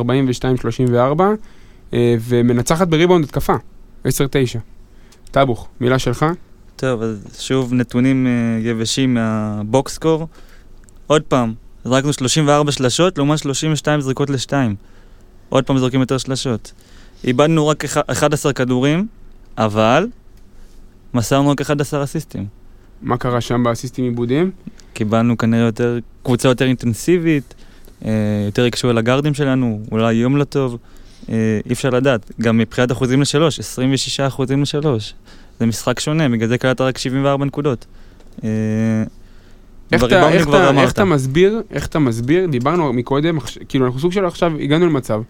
[1.95, 3.55] אה, ומנצחת בריבאונד התקפה,
[4.07, 4.09] 10-9.
[5.31, 6.27] טאבוך, מילה שלך?
[6.83, 8.33] טוב, אז שוב נתונים אה,
[8.71, 10.29] יבשים מהבוקסקור.
[11.07, 14.75] עוד פעם, זרקנו 34 שלשות לעומת 32 זריקות לשתיים.
[15.49, 16.73] עוד פעם זורקים יותר שלשות.
[17.25, 19.07] איבדנו רק אח- 11 כדורים,
[19.59, 20.07] אבל
[21.15, 22.47] מסרנו רק 11 אסיסטים.
[23.03, 24.51] מה קרה שם באסיסטים עיבודים?
[24.95, 27.55] קיבלנו כנראה יותר, קבוצה יותר אינטנסיבית,
[28.05, 28.11] אה,
[28.47, 30.79] יותר הקשו על הגארדים שלנו, אולי יום לא טוב.
[31.29, 32.31] אה, אי אפשר לדעת.
[32.41, 35.15] גם מבחינת אחוזים לשלוש, 26 אחוזים לשלוש.
[35.61, 37.87] זה משחק שונה, בגלל זה קלטת רק 74 נקודות.
[38.45, 38.49] אה,
[39.93, 40.85] איך אתה, בריבאונדים איך, כבר אתה, אמרת.
[40.85, 43.39] איך אתה מסביר, איך אתה מסביר, דיברנו מקודם,
[43.69, 45.23] כאילו אנחנו סוג של עכשיו הגענו למצב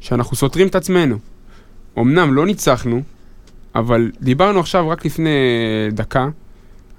[0.00, 1.18] שאנחנו סותרים את עצמנו.
[1.98, 3.02] אמנם לא ניצחנו,
[3.74, 5.30] אבל דיברנו עכשיו רק לפני
[5.92, 6.28] דקה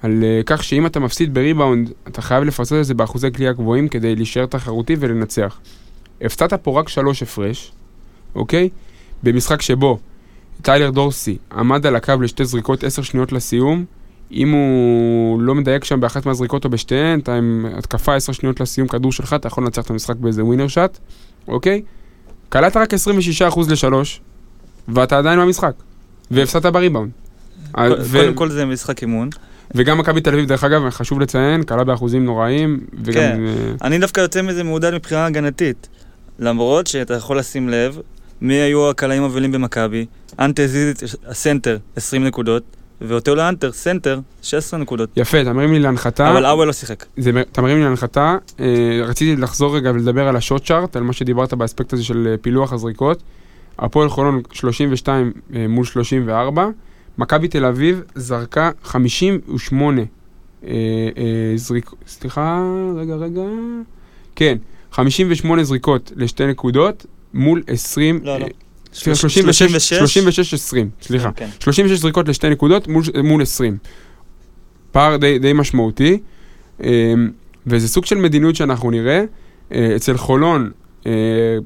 [0.01, 3.87] על אה, כך שאם אתה מפסיד בריבאונד, אתה חייב לפרסם את זה באחוזי קליעה גבוהים
[3.87, 5.59] כדי להישאר תחרותי ולנצח.
[6.21, 7.71] הפסדת פה רק שלוש הפרש,
[8.35, 8.69] אוקיי?
[9.23, 9.99] במשחק שבו
[10.61, 13.85] טיילר דורסי עמד על הקו לשתי זריקות עשר שניות לסיום,
[14.31, 18.87] אם הוא לא מדייק שם באחת מהזריקות או בשתיהן, אתה עם התקפה 10 שניות לסיום
[18.87, 20.97] כדור שלך, אתה יכול לנצח את המשחק באיזה ווינר שאט,
[21.47, 21.81] אוקיי?
[22.49, 22.97] קלעת רק 26%
[23.69, 23.93] ל-3,
[24.87, 25.73] ואתה עדיין במשחק.
[26.31, 27.11] והפסדת בריבאונד.
[27.77, 29.29] אה, ו- קודם כל זה משחק אימון.
[29.75, 33.13] וגם מכבי תל אביב, דרך אגב, חשוב לציין, קלה באחוזים נוראיים, וגם...
[33.13, 33.39] כן.
[33.47, 35.89] אה, אני דווקא יוצא מזה מעודד מבחינה הגנתית.
[36.39, 37.99] למרות שאתה יכול לשים לב,
[38.43, 40.05] מי היו הקלעים המובילים במכבי?
[40.39, 42.63] אנטה ז'יז'יץ', הסנטר, 20 נקודות,
[43.01, 45.09] ואותו אלן טר, סנטר, 16 נקודות.
[45.17, 46.31] יפה, אתה מרים לי להנחתה.
[46.31, 47.05] אבל האוול לא שיחק.
[47.17, 48.37] זה, מ- אתה מרים לי להנחתה.
[48.59, 48.65] אה,
[49.03, 52.37] רציתי לחזור רגע ולדבר על ה shot chart, על מה שדיברת באספקט הזה של אה,
[52.37, 53.23] פילוח הזריקות.
[53.79, 56.67] הפועל חולון 32 אה, מול 34.
[57.17, 60.73] מכבי תל אביב זרקה 58 אה, אה,
[61.55, 61.89] זריק...
[62.07, 62.63] סליחה,
[62.97, 63.41] רגע, רגע.
[64.35, 64.57] כן,
[64.91, 68.19] 58 זריקות לשתי נקודות מול 20...
[68.23, 68.45] לא, לא.
[68.45, 68.49] אה,
[68.93, 71.31] סליחה, 36, 36, 20, סליחה.
[71.31, 71.47] כן.
[71.59, 73.77] 36 זריקות לשתי נקודות מול, מול 20.
[74.91, 76.19] פער די, די משמעותי,
[76.83, 76.87] אמ,
[77.67, 79.23] וזה סוג של מדיניות שאנחנו נראה.
[79.71, 80.71] אה, אצל חולון,
[81.05, 81.11] אה,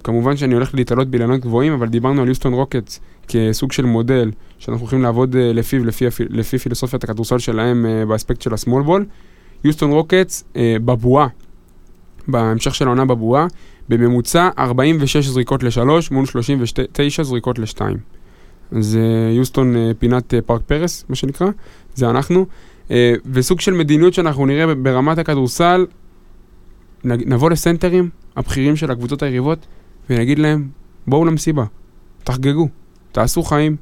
[0.03, 4.81] כמובן שאני הולך להתעלות באילנות גבוהים, אבל דיברנו על יוסטון רוקטס כסוג של מודל שאנחנו
[4.81, 5.85] הולכים לעבוד אה, לפיו,
[6.29, 9.05] לפי, פילוסופיית הכדורסל שלהם אה, באספקט של ה small ball.
[9.63, 11.27] יוסטון רוקטס אה, בבועה,
[12.27, 13.47] בהמשך של העונה בבועה,
[13.89, 17.97] בממוצע 46 זריקות לשלוש מול 39 זריקות לשתיים.
[18.71, 18.99] אז
[19.37, 21.47] יוסטון אה, פינת אה, פארק פרס, מה שנקרא,
[21.95, 22.45] זה אנחנו.
[22.91, 25.85] אה, וסוג של מדיניות שאנחנו נראה ברמת הכדורסל,
[27.03, 29.65] נבוא לסנטרים הבכירים של הקבוצות היריבות
[30.09, 30.67] ונגיד להם,
[31.07, 31.63] בואו למסיבה,
[32.23, 32.67] תחגגו,
[33.11, 33.75] תעשו חיים.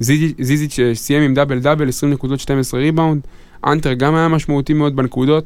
[0.00, 3.20] ז'יז'י- ז'יז'יץ' סיים עם double double, 20 נקודות, 12 ריבאונד.
[3.66, 5.44] אנטר גם היה משמעותי מאוד בנקודות.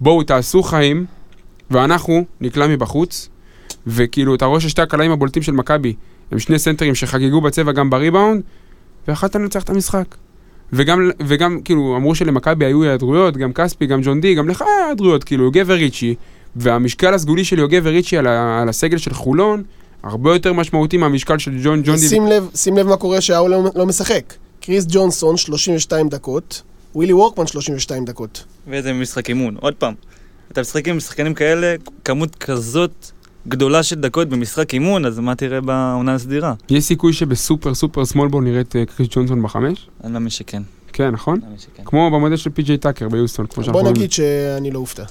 [0.00, 1.06] בואו תעשו חיים,
[1.72, 3.28] ואנחנו נקלע מבחוץ.
[3.86, 5.94] וכאילו, אתה רואה ששתי הקלעים הבולטים של מכבי
[6.32, 8.42] הם שני סנטרים שחגגו בצבע גם בריבאונד,
[9.08, 10.04] ויכלת לנצח את המשחק.
[10.72, 14.86] וגם, וגם, כאילו, אמרו שלמכבי היו היעדרויות, גם כספי, גם ג'ון די, גם לך היה
[14.86, 16.14] היעדרויות, כאילו, יוגב וריצ'י,
[16.56, 19.62] והמשקל הסגולי של יוגב וריצ'י על, ה- על הסגל של חולון,
[20.02, 22.08] הרבה יותר משמעותי מהמשקל של ג'ון, ג'ון די.
[22.08, 24.34] שים לב, שים לב מה קורה שהאוול לא, לא משחק.
[24.60, 26.62] קריס ג'ונסון, 32 דקות,
[26.94, 28.44] ווילי וורקמן, 32 דקות.
[28.68, 29.56] ואיזה משחק אימון.
[29.60, 29.94] עוד פעם,
[30.52, 33.10] אתה משחק עם שחקנים כאלה, כמות כזאת
[33.48, 36.54] גדולה של דקות במשחק אימון, אז מה תראה בעונה הסדירה?
[36.70, 39.88] יש סיכוי שב super super small ball נראה את אה, קריס ג'ונסון בחמש?
[40.04, 40.62] אני מאמין שכן.
[40.92, 41.40] כן, נכון?
[41.42, 41.82] מאמין שכן.
[41.84, 43.90] כמו במודל של פי.ג'יי טאקר ביוסטון, כמו שאנחנו בוא.
[43.90, 45.04] נגיד שאני לא אופתע.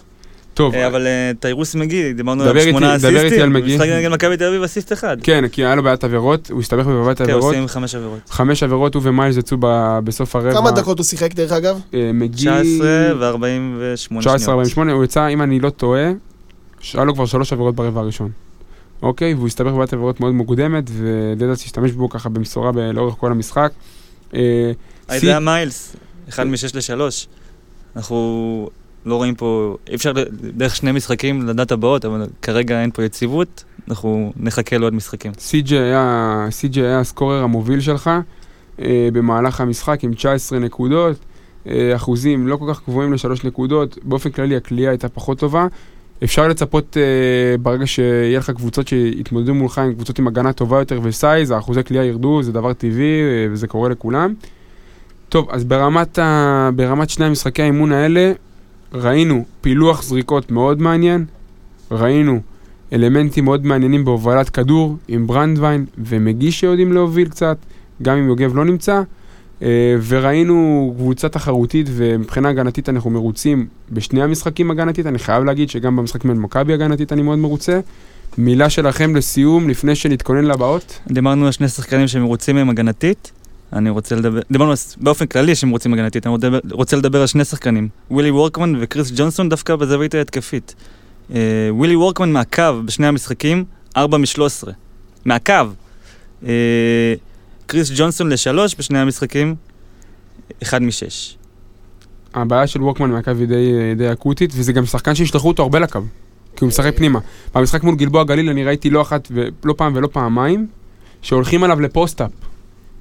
[0.53, 3.75] טוב, אה, אבל אה, תיירוס מגי, דיברנו על שמונה דבר איתי אסיסטים, על מגי.
[3.75, 5.17] משחק נגד מכבי תל אביב אסיסט אחד.
[5.23, 7.43] כן, כי היה לו בעיית עבירות, הוא הסתבך בבעיית כן, עבירות.
[7.43, 8.19] עושים חמש עבירות.
[8.29, 10.53] חמש עבירות, הוא ומיילס יצאו ב- בסוף הרבע.
[10.53, 11.79] כמה דקות הוא שיחק דרך אגב?
[11.93, 12.45] אה, מגי...
[12.45, 12.87] 19
[13.19, 14.25] ו-48 שניות.
[14.75, 16.11] 19-48, הוא יצא, אם אני לא טועה,
[16.79, 18.31] שהיה לו כבר שלוש עבירות ברבע הראשון.
[19.01, 19.33] אוקיי?
[19.33, 23.71] והוא הסתבך בבעיית עבירות מאוד מוקדמת, ודדס השתמש בו ככה במשורה לאורך כל המשחק.
[24.33, 24.71] אה,
[25.09, 25.95] אה, זה היה מיילס,
[26.29, 27.27] אחד משש לשלוש.
[27.95, 28.69] אנחנו
[29.05, 33.63] לא רואים פה, אי אפשר דרך שני משחקים לדעת הבאות, אבל כרגע אין פה יציבות,
[33.89, 35.31] אנחנו נחכה לעוד משחקים.
[35.37, 38.09] סי.ג'י היה, היה הסקורר המוביל שלך
[38.79, 41.17] אה, במהלך המשחק עם 19 נקודות,
[41.67, 45.67] אה, אחוזים לא כל כך גבוהים לשלוש נקודות, באופן כללי הקליעה הייתה פחות טובה.
[46.23, 50.99] אפשר לצפות אה, ברגע שיהיה לך קבוצות שיתמודדו מולך עם קבוצות עם הגנה טובה יותר
[51.03, 54.33] וסייז, האחוזי קליעה ירדו, זה דבר טבעי אה, וזה קורה לכולם.
[55.29, 56.69] טוב, אז ברמת, ה...
[56.75, 58.31] ברמת שני המשחקי האימון האלה,
[58.93, 61.25] ראינו פילוח זריקות מאוד מעניין,
[61.91, 62.39] ראינו
[62.93, 67.57] אלמנטים מאוד מעניינים בהובלת כדור עם ברנדווין ומגיש שיודעים להוביל קצת,
[68.01, 69.01] גם אם יוגב לא נמצא.
[69.61, 75.95] אה, וראינו קבוצה תחרותית ומבחינה הגנתית אנחנו מרוצים בשני המשחקים הגנתית, אני חייב להגיד שגם
[75.95, 77.79] במשחק בין מכבי הגנתית אני מאוד מרוצה.
[78.37, 80.99] מילה שלכם לסיום לפני שנתכונן לבאות.
[81.07, 83.31] דיברנו על שני שחקנים שמרוצים מהם הגנתית,
[83.73, 86.35] אני רוצה לדבר, דיברנו באופן כללי שהם רוצים הגנתית, אני
[86.71, 90.75] רוצה לדבר- על שני שחקנים, ווילי וורקמן וקריס ג'ונסון דווקא בזווית ההתקפית.
[91.35, 93.65] אה, ווילי וורקמן מהקו בשני המשחקים,
[93.97, 94.71] 4 מ-13.
[95.25, 95.53] מהקו.
[96.45, 97.13] אה,
[97.65, 99.55] קריס ג'ונסון לשלוש בשני המשחקים,
[100.63, 101.35] 1 מ-6.
[102.33, 105.99] הבעיה של ווקמן מהקו היא די, די אקוטית, וזה גם שחקן שישלחו אותו הרבה לקו,
[106.55, 107.19] כי הוא משחק פנימה.
[107.55, 110.67] במשחק מול גלבוע גליל אני ראיתי לא אחת ולא פעם ולא פעמיים,
[111.21, 112.31] שהולכים עליו ל post-up,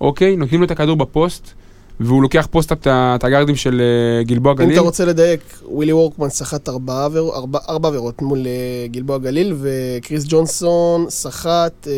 [0.01, 0.37] אוקיי?
[0.37, 1.53] נותנים לו את הכדור בפוסט,
[2.01, 4.73] והוא לוקח post-up את הגארדים של אה, גלבוע אה גליל.
[4.73, 11.87] אתה רוצה לדייק, ווילי וורקמן סחט ארבע עבירות מול אה, גלבוע גליל, וקריס ג'ונסון סחט
[11.87, 11.93] אה,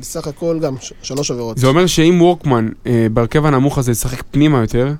[0.00, 1.58] בסך הכל גם שלוש עבירות.
[1.58, 2.68] זה אומר שאם וורקמן
[3.12, 4.92] בהרכב הנמוך הזה ישחק פנימה יותר,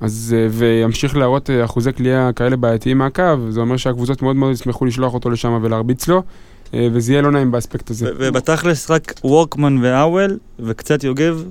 [0.00, 5.14] אז, וימשיך להראות אחוזי קליעה כאלה בעייתיים מהקו, זה אומר שהקבוצות מאוד מאוד ישמחו לשלוח
[5.14, 6.22] אותו לשם ולהרביץ לו,
[6.74, 8.10] וזה יהיה לא נעים באספקט הזה.
[8.18, 11.44] ובתכלס רק וורקמן והאוול וקצת יוגב,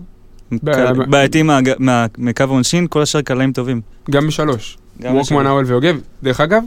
[0.51, 3.81] ב- קל- ב- בעייתיים מה- מה- מקו העונשין, כל השאר קלעים טובים.
[4.11, 4.77] גם בשלוש.
[4.99, 5.47] וורקמן, השאר.
[5.47, 5.97] האוול ויוגב.
[6.23, 6.63] דרך אגב,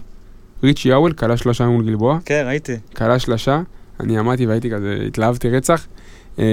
[0.63, 2.73] ריצ'י האוול כלה שלושה מול גלבוע, כן, ראיתי.
[2.97, 3.61] כלה שלושה,
[4.01, 5.87] אני עמדתי והייתי כזה, התלהבתי רצח.
[6.39, 6.45] אה,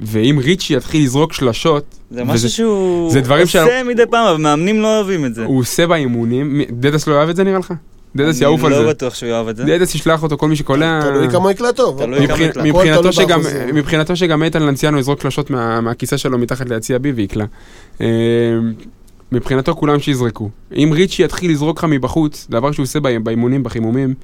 [0.00, 4.26] ואם ריצ'י יתחיל לזרוק שלשות, זה וזה- משהו שהוא זה דברים עושה שה- מדי פעם,
[4.26, 5.44] אבל מאמנים לא אוהבים את זה.
[5.44, 7.74] הוא עושה באימונים, דדס לא אוהב את זה נראה לך?
[8.16, 8.82] דדס יעוף על אני זה.
[8.82, 9.64] לא בטוח שהוא יאהב את זה.
[9.64, 11.00] דדס ישלח אותו, כל מי שקולע...
[11.02, 12.00] תלוי כמה יקלע טוב.
[12.02, 12.64] יקלע.
[13.72, 17.44] מבחינתו שגם- איתן לנציאנו יזרוק שלשות מה- מהכיסא שלו מתחת ליציע בי ויקלע.
[18.00, 18.06] אה,
[19.32, 20.50] מבחינתו כולם שיזרקו.
[20.76, 24.14] אם ריצ'י יתחיל לזרוק לך מבחוץ, דבר שהוא עושה באי- באימונים, בחימומים,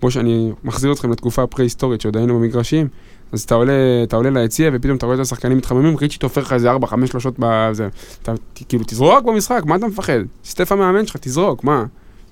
[0.00, 2.88] כמו שאני מחזיר אתכם לתקופה הפרה-היסטורית שעוד היינו במגרשים,
[3.32, 6.52] אז אתה עולה, אתה עולה ליציע ופתאום אתה רואה את השחקנים מתחממים, ריצ'י תופר לך
[6.52, 7.88] איזה 4-5 שלושות בזה.
[8.22, 10.18] אתה ת- כאילו, תזרוק במשחק, מה אתה מפחד?
[10.44, 11.84] סטף המאמן שלך, תזרוק, מה?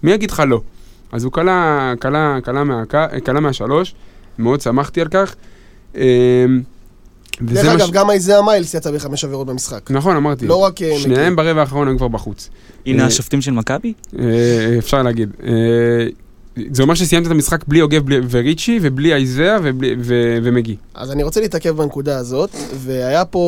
[0.02, 0.61] מי יגיד לך לא?
[1.12, 1.52] אז הוא קלע,
[2.00, 2.94] קלע, קלע, מהק-
[3.24, 3.94] קלע מהשלוש,
[4.38, 5.34] מאוד שמחתי על כך.
[5.94, 9.90] וזה דרך מה אגב, ש- גם איזאה מיילס יצא בחמש עבירות במשחק.
[9.90, 10.46] נכון, אמרתי.
[10.46, 10.82] לא רק...
[10.82, 12.50] אה, שניהם ברבע האחרון היו כבר בחוץ.
[12.86, 13.92] הנה אה, השופטים של מכבי?
[14.18, 14.24] אה,
[14.78, 15.30] אפשר להגיד.
[16.72, 19.56] זה אומר שסיימת את המשחק בלי יוגב בלי- וריצ'י, ובלי אייזאה
[20.42, 20.76] ומגי.
[20.94, 23.38] אז אני רוצה להתעכב בנקודה הזאת, והיה פה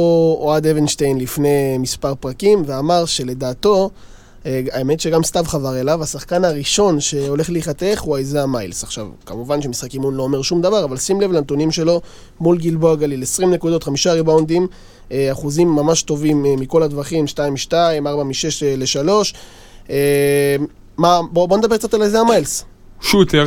[0.41, 3.91] אוהד אבנשטיין לפני מספר פרקים, ואמר שלדעתו,
[4.45, 8.85] האמת שגם סתיו חבר אליו, השחקן הראשון שהולך להיחתך הוא איזאה מיילס.
[8.85, 12.01] עכשיו, כמובן שמשחק אימון לא אומר שום דבר, אבל שים לב לנתונים שלו
[12.41, 14.67] מול גלבוע גליל, 20 נקודות, 5 ריבאונדים,
[15.13, 17.73] אה, אחוזים ממש טובים אה, מכל הטווחים, 2 מ-2,
[18.07, 19.35] 4 מ-6 ל-3.
[20.99, 22.65] מה, בוא, בוא נדבר קצת על איזאה מיילס.
[23.01, 23.47] שוטר,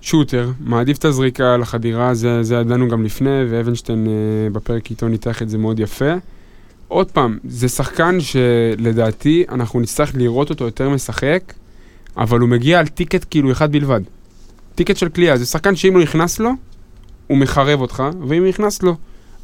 [0.00, 5.42] שוטר, מעדיף את הזריקה לחדירה, זה, זה ידענו גם לפני, ואבנשטיין אה, בפרק איתו ניתח
[5.42, 6.12] את זה מאוד יפה.
[6.88, 11.52] עוד פעם, זה שחקן שלדעתי אנחנו נצטרך לראות אותו יותר משחק,
[12.16, 14.00] אבל הוא מגיע על ticket כאילו אחד בלבד.
[14.74, 16.50] ticket של קליעה, זה שחקן שאם לא נכנס לו,
[17.26, 18.96] הוא מחרב אותך, ואם נכנס לו,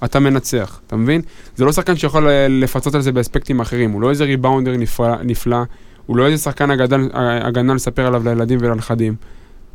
[0.05, 1.22] אתה מנצח, אתה מבין?
[1.57, 5.22] זה לא שחקן שיכול אה, לפצות על זה באספקטים אחרים, הוא לא איזה ריבאונדר נפלא,
[5.22, 5.62] נפלא
[6.07, 9.14] הוא לא איזה שחקן הגנה, לספר עליו לילדים ולנכדים.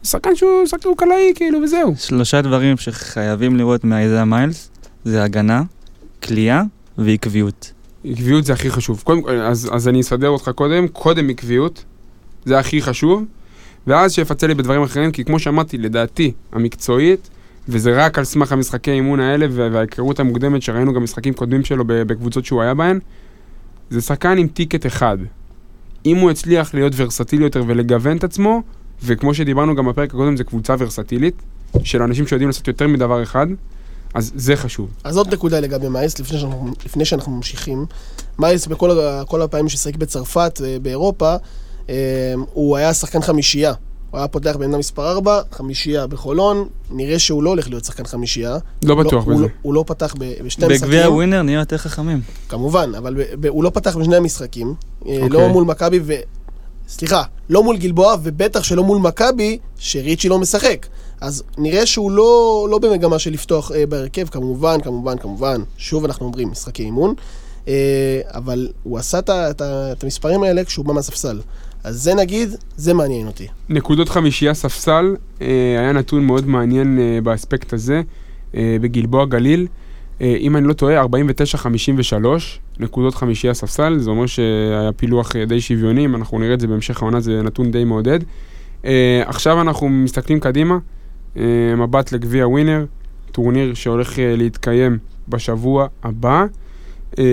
[0.04, 1.93] שחקן שהוא שחקן הוא קלעי, כאילו, וזהו.
[1.97, 4.69] שלושה דברים שחייבים לראות מאיזאה מיילס,
[5.06, 5.63] זה הגנה,
[6.23, 6.62] כליאה
[6.97, 7.71] ועקביות.
[8.05, 9.01] עקביות זה הכי חשוב.
[9.03, 11.86] קודם, אז, אז אני אסדר אותך קודם, קודם עקביות,
[12.45, 13.23] זה הכי חשוב,
[13.88, 17.29] ואז שיפצה לי בדברים אחרים, כי כמו שאמרתי, לדעתי, המקצועית,
[17.69, 21.84] וזה רק על סמך המשחקי אימון האלה וה- וההיכרות המוקדמת שראינו גם משחקים קודמים שלו
[21.88, 22.99] בקבוצות שהוא היה בהן,
[23.89, 25.17] זה שחקן עם טיקט אחד.
[26.05, 28.62] אם הוא הצליח להיות ורסטילי יותר ולגוון את עצמו,
[29.03, 31.41] וכמו שדיברנו גם בפרק הקודם, זו קבוצה ורסטילית,
[31.84, 33.47] של אנשים שיודעים לעשות יותר מדבר אחד,
[34.15, 34.89] אז זה חשוב.
[35.04, 37.86] אז עוד נקודה לגבי מיילס, לפני שאנחנו, לפני שאנחנו ממשיכים.
[38.39, 41.36] מיילס בכל הפעמים ששיחק בצרפת, אה, באירופה,
[41.89, 43.73] אה, הוא היה שחקן חמישייה.
[44.12, 48.58] הוא היה פותח בעמדה מספר 4, חמישייה בחולון, נראה שהוא לא הולך להיות שחקן חמישייה.
[48.84, 49.43] לא בטוח הוא בזה.
[49.43, 52.21] לא, הוא לא פתח בשני משחקים, בגביע ווינר נהיה יותר חכמים.
[52.49, 54.67] כמובן, אבל ב, ב, הוא לא פתח בשני המשחקים.
[54.67, 55.30] אה, אוקיי.
[55.30, 56.13] לא מול מכבי ו...
[56.88, 60.88] סליחה, לא מול גלבוע, ובטח שלא מול מכבי, שריצ'י לא משחק.
[61.21, 65.62] אז נראה שהוא לא, לא במגמה של לפתוח אה, בהרכב, כמובן, כמובן, כמובן.
[65.78, 67.13] שוב אנחנו אומרים, משחקי אימון.
[67.67, 71.39] אה, אבל הוא עשה את את את המספרים האלה כשהוא בא מהספסל.
[71.84, 73.47] אז זה נגיד, זה מעניין אותי.
[73.69, 75.47] נקודות חמישייה ספסל, אה,
[75.80, 78.01] היה נתון מאוד מעניין אה, באספקט הזה,
[78.56, 79.67] אה, בגלבוע גליל.
[80.21, 82.25] אה, אם אני לא טועה, 49-53
[82.80, 86.67] נקודות חמישייה ספסל, זה אומר שהיה פילוח אה, די שוויוני, אם אנחנו נראה את זה
[86.67, 88.19] בהמשך העונה, זה נתון די מעודד.
[88.86, 90.78] אה, עכשיו אנחנו מסתכלים קדימה,
[91.78, 92.86] מבט לגביע ווינר,
[93.32, 96.45] טורניר שהולך אה, להתקיים בשבוע הבא.
[97.19, 97.24] אה,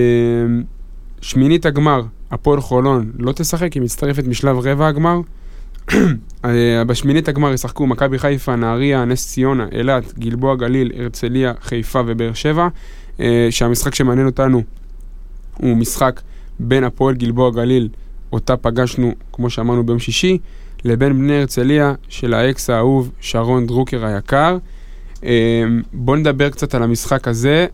[1.21, 5.21] שמינית הגמר, הפועל חולון לא תשחק, היא מצטרפת משלב רבע הגמר.
[6.45, 12.33] אה, בשמינית הגמר ישחקו מכבי חיפה, נהריה, נס ציונה, אילת, גלבוע גליל, הרצליה, חיפה ובאר
[12.33, 12.67] שבע.
[13.19, 14.63] אה, שהמשחק שמעניין אותנו
[15.57, 16.21] הוא משחק
[16.59, 17.89] בין הפועל גלבוע גליל,
[18.33, 20.37] אותה פגשנו, כמו שאמרנו ביום שישי,
[20.83, 24.57] לבין בני הרצליה של האקס האהוב שרון דרוקר היקר.
[25.23, 27.67] אה, בואו נדבר קצת על המשחק הזה.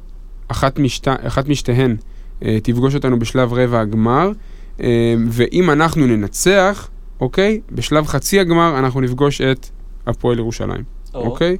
[0.47, 1.07] אחת, משת...
[1.07, 1.95] אחת משתיהן
[2.45, 4.31] אה, תפגוש אותנו בשלב רבע הגמר,
[4.81, 7.61] אה, ואם אנחנו ננצח, אוקיי?
[7.71, 9.67] בשלב חצי הגמר אנחנו נפגוש את
[10.07, 11.57] הפועל ירושלים, אוקיי?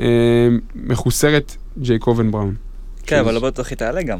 [0.00, 2.54] אה, מחוסרת ג'ייקובן בראון.
[3.06, 4.18] כן, אבל לא בטוח היא תעלה גם.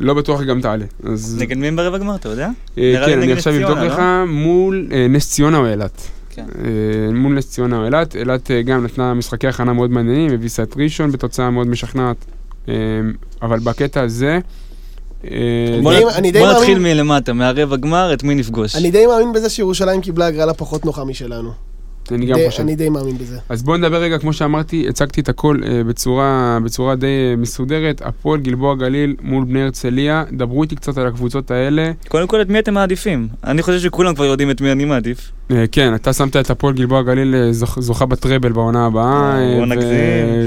[0.00, 0.84] לא בטוח גם תעלה.
[1.04, 2.50] אז נגד מי הם ברבע גמר, אתה יודע?
[2.78, 4.26] אה, כן, אני עכשיו אבדוק ציונה, לך לא?
[4.26, 6.08] מול אה, נס ציונה או אילת.
[6.30, 6.44] כן.
[6.64, 8.16] אה, מול נס ציונה או אילת.
[8.16, 12.16] אילת אה, גם נתנה משחקי הכנה מאוד מעניינים, הביסה את ראשון בתוצאה מאוד משכנעת.
[12.68, 12.74] אה,
[13.42, 14.38] אבל בקטע הזה...
[15.30, 18.76] אה, בוא נתחיל מלמטה, מהרבע גמר, את מי נפגוש?
[18.76, 21.50] אני די מאמין בזה שירושלים קיבלה הגרלה פחות נוחה משלנו.
[22.12, 22.62] אני גם די- חושב.
[22.62, 23.38] אני די מאמין בזה.
[23.48, 28.02] אז בואו נדבר רגע, כמו שאמרתי, הצגתי את הכל אה, בצורה, בצורה די אה, מסודרת.
[28.04, 30.24] הפועל גלבוע גליל מול בני הרצליה.
[30.32, 31.90] דברו איתי קצת על הקבוצות האלה.
[32.08, 33.28] קודם כל, את מי אתם מעדיפים?
[33.44, 35.32] אני חושב שכולם כבר יודעים את מי אני מעדיף.
[35.50, 39.36] אה, כן, אתה שמת את הפועל גלבוע גליל אה, זוכ- זוכה בטראבל בעונה הבאה.
[39.38, 39.90] אה, בוא נגזים.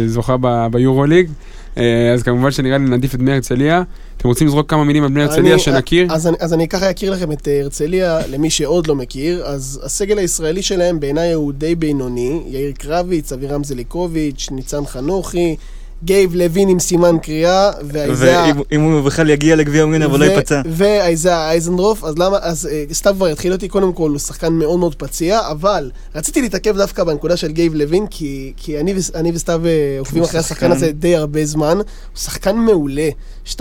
[0.06, 1.30] וזוכה ב- ביורוליג.
[1.78, 3.84] אה, אז כמובן שנראה לי נעדיף את בני הרצליה.
[4.18, 6.08] אתם רוצים לזרוק כמה מילים על בני הרצליה שנכיר?
[6.12, 9.46] אז אז אני ככה אכיר לכם את אה, הרצליה, למי שעוד לא מכיר.
[9.46, 12.42] אז הסגל הישראלי שלהם בעיניי הוא די בינוני.
[12.48, 15.56] יאיר קרביץ, אבירם זליקוביץ', ניצן חנוכי,
[16.03, 18.45] גייב לוין עם סימן קריאה, והאיזאה...
[18.55, 20.62] ואם אם הוא בכלל יגיע לגביע ווינר ולא ייפצע.
[20.69, 24.79] ואיזאה אייזנדרוף, אז למה, אז אה, סתיו כבר יתחיל אותי, קודם כל הוא שחקן מאוד
[24.79, 29.62] מאוד פציע, אבל רציתי להתעכב דווקא בנקודה של גייב לוין, כי, אני, וס- אני וסתיו
[29.65, 30.71] אה, עוקבים אחרי השחקן שחקן.
[30.71, 31.83] הזה די הרבה זמן, הוא
[32.15, 33.10] שחקן מעולה,
[33.45, 33.60] 2-0-2,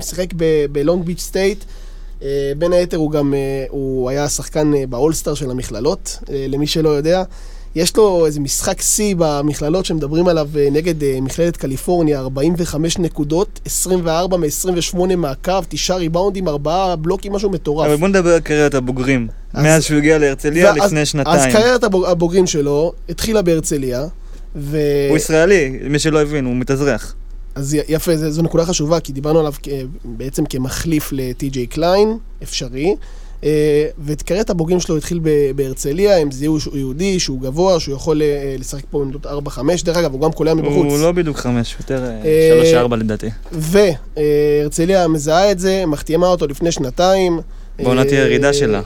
[0.00, 0.26] שיחק
[0.72, 1.64] בלונג ביץ' סטייט.
[2.22, 2.28] אה,
[2.58, 3.34] בין היתר הוא גם,
[3.70, 7.22] הוא היה שחקן באולסטאר של המכללות, למי שלא יודע.
[7.76, 13.60] יש לו איזה משחק שיא במכללות שמדברים עליו אה, נגד אה, מכללת קליפורניה, 45 נקודות,
[13.66, 17.86] 24 מ-28 מהקו, 9 ריבאונדים, 4 בלוקים, משהו מטורף.
[17.86, 19.28] אבל בוא נדבר על קריירת הבוגרים.
[19.54, 21.52] אז- מאז שהוא הגיע להרצליה ואז- לפני אז שנתיים.
[21.52, 24.06] קריירת הבוג- הבוגרים שלו התחילה בהרצליה,
[24.56, 24.78] ו...
[25.08, 27.14] הוא ישראלי, מי שלא הבין, הוא מתאזרח.
[27.54, 29.68] אז יפה, זו, זו נקודה חשובה, כי דיברנו עליו כ-
[30.04, 32.96] בעצם כמחליף לטי.ג'יי קליין, אפשרי.
[33.44, 35.20] אה, ואת קריירת הבוגרים שלו התחיל
[35.56, 39.96] בהרצליה, הם זיהו שהוא יהודי, שהוא גבוה, שהוא יכול אה, לשחק פה בעמדות 4-5, דרך
[39.96, 40.92] אגב, הוא גם קולע מבחוץ.
[40.92, 43.30] הוא לא בדיוק חמש, יותר אה, שלוש ארבע לדעתי.
[43.52, 47.40] והרצליה מזהה את זה, מחתימה אותו לפני שנתיים.
[47.78, 48.80] בעונת אה, הירידה שלה.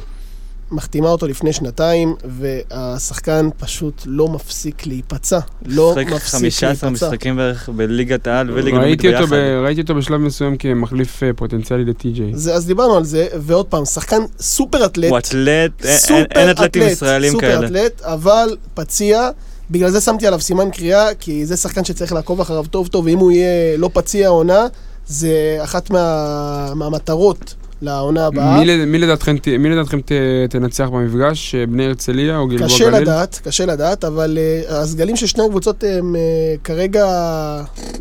[0.73, 5.39] מחתימה אותו לפני שנתיים, והשחקן פשוט לא מפסיק להיפצע.
[5.67, 6.91] לא מפסיק 15 להיפצע.
[6.91, 9.65] משחקים בערך בליגת העל וליגה לאומית ראיתי אותו, ב, ביחד.
[9.65, 12.31] ראיתי אותו בשלב מסוים כמחליף אה, פוטנציאלי לטי.ג'יי.
[12.35, 15.11] זה, אז דיברנו על זה, ועוד פעם, שחקן סופר אתלט.
[15.11, 17.67] הוא אתלט, אין- סופר אתלטים ישראלים סופר כאלה.
[17.67, 19.31] אתלט, אבל פציע.
[19.71, 23.19] בגלל זה שמתי עליו סימן קריאה, כי זה שחקן שצריך לעקוב אחריו טוב טוב, ואם
[23.19, 24.67] הוא יהיה לא פציע עונה,
[25.07, 25.31] זה
[25.63, 28.59] אחת מה, מהמטרות לעונה הבאה.
[28.61, 30.13] מי, לד- מי לדעתכם, ת- מי לדעתכם ת,
[30.51, 31.55] תנצח במפגש?
[31.55, 33.03] אה, בני הרצליה או גלבוע קשה גליל?
[33.03, 34.39] לדעת, קשה לדעת, אבל
[34.69, 36.19] uh, הסגלים של שני הקבוצות הם uh,
[36.65, 37.07] כרגע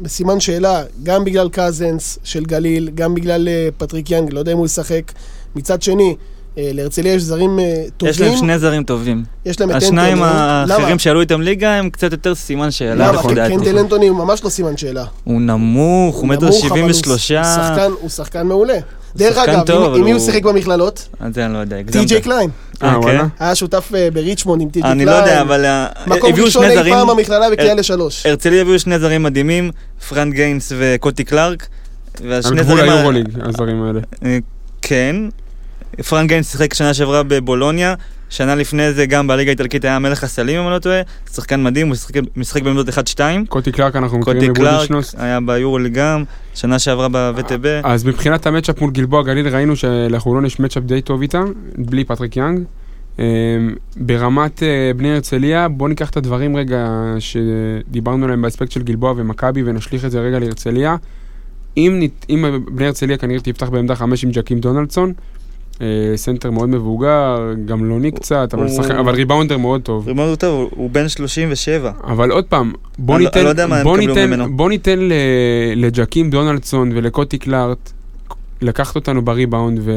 [0.02, 4.58] בסימן שאלה, גם בגלל קזנס של גליל, גם בגלל אה, פטריק יאנג, לא יודע אם
[4.58, 5.12] הוא ישחק.
[5.56, 6.26] מצד שני, אה,
[6.58, 8.12] להרצליה יש זרים uh, טובים.
[8.14, 9.24] יש להם שני זרים טובים.
[9.46, 10.74] יש להם את השניים אנטוני.
[10.74, 11.00] האחרים?
[11.00, 13.22] שעלו איתם ליגה הם קצת יותר סימן שאלה, למה?
[13.24, 13.36] כי.
[13.36, 15.06] קנדל אנטוני הוא ממש לא סימן שאלה.
[15.24, 17.44] הוא נמוך, הוא מטר נמוך, שבעים אבל הוא ושלושה.
[17.44, 18.78] שחקן- הוא שחקן מעולה.
[19.16, 21.08] דרך אגב, עם- מי הוא שיחק במכללות?
[21.34, 21.78] זה אני לא יודע.
[21.92, 22.50] טי.ג'יי קליין.
[22.84, 23.20] אה, אה, וואלה?
[23.20, 23.26] כן?
[23.40, 25.20] היה שותף אה, בריצ'מונד עם טי.ג'יי אני קליין.
[25.20, 28.26] לא יודע, אבל אה, מקום ראשון שני אי זרים, פעם במכללה בקריאה הר- לשלוש.
[28.26, 29.72] הרצליה הביאו שני זרים מדהימים,
[30.10, 31.68] פרנק גיינס וקוטי קלארק.
[32.24, 34.00] על והשני גבול זרים ה- היורוליג, הזרים האלה.
[34.82, 35.16] כן.
[36.10, 37.94] פרנק גיינס שיחק שנה שעברה בבולוניה,
[38.30, 41.02] שנה לפני זה גם בליגה האיטלקית היה מלך הסלים אם אני לא טועה,
[41.34, 43.20] שחקן מדהים, הוא שיחק- משחק בעמדות 1-2.
[43.50, 45.16] קוטי קלארק אנחנו מכירים קוטי קלארק בבולדשנוס.
[45.18, 46.24] היה ביורוליג גם,
[46.56, 47.66] שנה שעברה ב-VTB.
[47.84, 51.42] אז מבחינת ה matchup מול גלבוע גליל ראינו שלחולון יש matchup די טוב איתה,
[51.78, 52.64] בלי פטריק יאנג.
[53.20, 53.24] אמ,
[53.96, 56.88] ברמת אה, בני הרצליה, בואו ניקח את הדברים רגע
[57.20, 60.96] שדיברנו עליהם באספקט של גלבוע ומכבי ונשליך את זה רגע להרצליה.
[61.78, 65.14] אם, אם בני הרצליה כנראה תפתח בעמדה חמש עם ג'קים דונלדסון,
[66.16, 68.92] סנטר מאוד מבוגר, גמלוני קצת, אבל, שחק...
[68.92, 70.12] אבל ריבאונדר מאוד טוב.
[70.12, 71.92] מאוד טוב, הוא- בן 37.
[72.04, 74.56] אבל עוד פעם, בוא אני לא- ניתן, לא הם בוא ניתן.
[74.56, 75.14] בוא ניתן ל,
[75.76, 77.92] לג'קים דונלדסון ולקוטי קלארק
[78.62, 79.92] לקחת אותנו בריבאונד ו,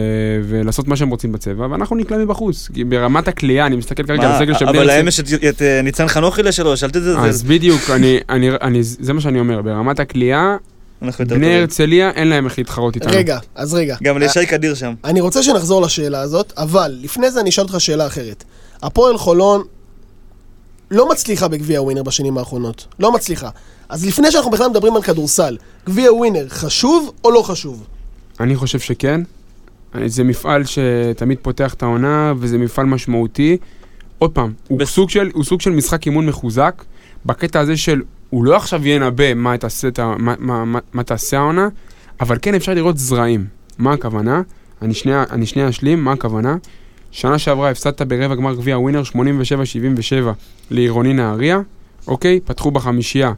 [0.45, 2.69] ולעשות מה שהם רוצים בצבע, ואנחנו נקלע מבחוץ.
[2.89, 5.09] ברמת הכלייה, אני מסתכל כרגע על הסגל של בני אבל להם.
[5.09, 7.19] יש את- את אה, ניצן חנוכי לשלוש, אל תזלזל.
[7.19, 10.57] אז בדיוק, אני, אני, אני, זה מה שאני אומר, ברמת הכלייה,
[11.03, 11.61] אנחנו יותר בני טובים.
[11.61, 13.13] הרצליה אין להם איך להתחרות איתנו.
[13.13, 13.97] רגע, אז רגע.
[14.03, 14.95] גם לישי קדיר שם.
[15.05, 18.45] אני רוצה שנחזור לשאלה הזאת, אבל לפני זה אני אשאל אותך שאלה אחרת.
[18.83, 19.63] הפועל חולון
[20.91, 22.87] לא מצליחה בגביע ווינר בשנים האחרונות.
[22.99, 23.49] לא מצליחה.
[23.89, 27.87] אז לפני שאנחנו בכלל מדברים על כדורסל, גביע ווינר חשוב או לא חשוב?
[28.41, 29.21] אני חושב שכן.
[30.07, 33.57] זה מפעל שתמיד פותח את העונה, וזה מפעל משמעותי.
[34.19, 36.85] עוד פעם, הוא, בס- סוג של, הוא סוג של משחק אימון מחוזק,
[37.27, 38.03] בקטע הזה של,
[38.33, 41.69] הוא לא עכשיו ינבא מה תעשה, מה, מה, מה, מה תעשה העונה,
[42.21, 43.47] אבל כן אפשר לראות זרעים.
[43.79, 44.43] מה הכוונה?
[44.83, 46.57] אני שנייה, אני שנייה אשלים, מה הכוונה?
[47.11, 49.15] שנה שעברה הפסדת ברבע גמר גביע ווינר 87-77
[50.71, 51.61] לעירוני נהריה,
[52.07, 52.41] אוקיי?
[52.45, 53.33] פתחו בחמישייה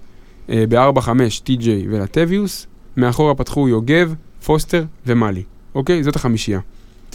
[0.50, 1.08] אה, ב-4-5
[1.44, 2.66] טי.ג'יי ולטביוס,
[2.96, 4.14] מאחורה פתחו יוגב,
[4.44, 5.42] פוסטר ומאלי.
[5.74, 6.02] אוקיי?
[6.02, 6.60] זאת החמישייה.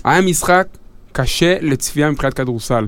[0.03, 0.67] היה משחק
[1.11, 2.87] קשה לצפייה מבחינת כדורסל.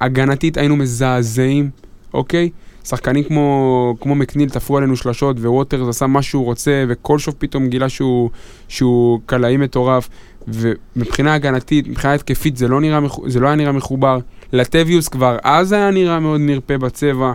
[0.00, 1.70] הגנתית היינו מזעזעים,
[2.14, 2.50] אוקיי?
[2.88, 7.88] שחקנים כמו, כמו מקניל תפרו עלינו שלשות, וווטרס עשה מה שהוא רוצה, וקולשוב פתאום גילה
[7.88, 8.30] שהוא,
[8.68, 10.08] שהוא קלעי מטורף.
[10.48, 14.18] ומבחינה הגנתית, מבחינה התקפית, זה לא, נראה, זה לא היה נראה מחובר.
[14.52, 17.32] לטביוס כבר אז היה נראה מאוד נרפה בצבע,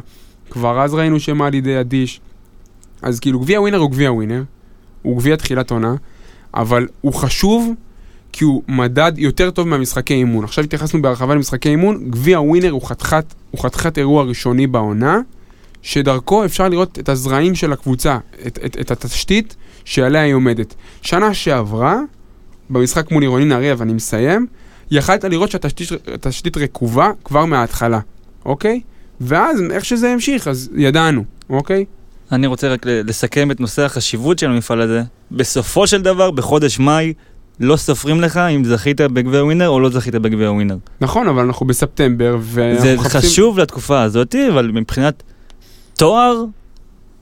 [0.50, 2.22] כבר אז ראינו שמאלי די אדיש.
[3.02, 4.44] אז כאילו, גביע ווינר הוא גביע ווינר,
[5.02, 5.96] הוא גביע תחילת עונה,
[6.54, 7.74] אבל הוא חשוב
[8.32, 10.44] כי הוא מדד יותר טוב מהמשחקי אימון.
[10.44, 12.82] עכשיו התייחסנו בהרחבה למשחקי אימון, גביע ווינר הוא
[13.60, 15.20] חתיכת אירוע ראשוני בעונה,
[15.82, 18.18] שדרכו אפשר לראות את הזרעים של הקבוצה,
[18.48, 19.56] את, את, את התשתית
[19.86, 20.76] שעליה היא עומדת.
[21.02, 22.00] שנה שעברה,
[22.70, 24.48] במשחק מול עירוני נהריה, ואני מסיים,
[24.92, 28.00] יכלת לראות שהתשתית רקובה כבר מההתחלה,
[28.46, 28.82] אוקיי?
[29.22, 31.86] ואז איך שזה המשיך, אז ידענו, אוקיי?
[32.32, 35.04] אני רוצה רק לסכם את נושא החשיבות של המפעל הזה.
[35.32, 37.14] בסופו של דבר, בחודש מאי,
[37.60, 40.78] לא סופרים לך אם זכית בגביע ווינר או לא זכית בגביע ווינר.
[41.02, 43.22] נכון, אבל אנחנו בספטמבר, ואנחנו זה מחפשים...
[43.22, 45.24] חשוב לתקופה הזאת, אבל מבחינת
[45.98, 46.44] תואר,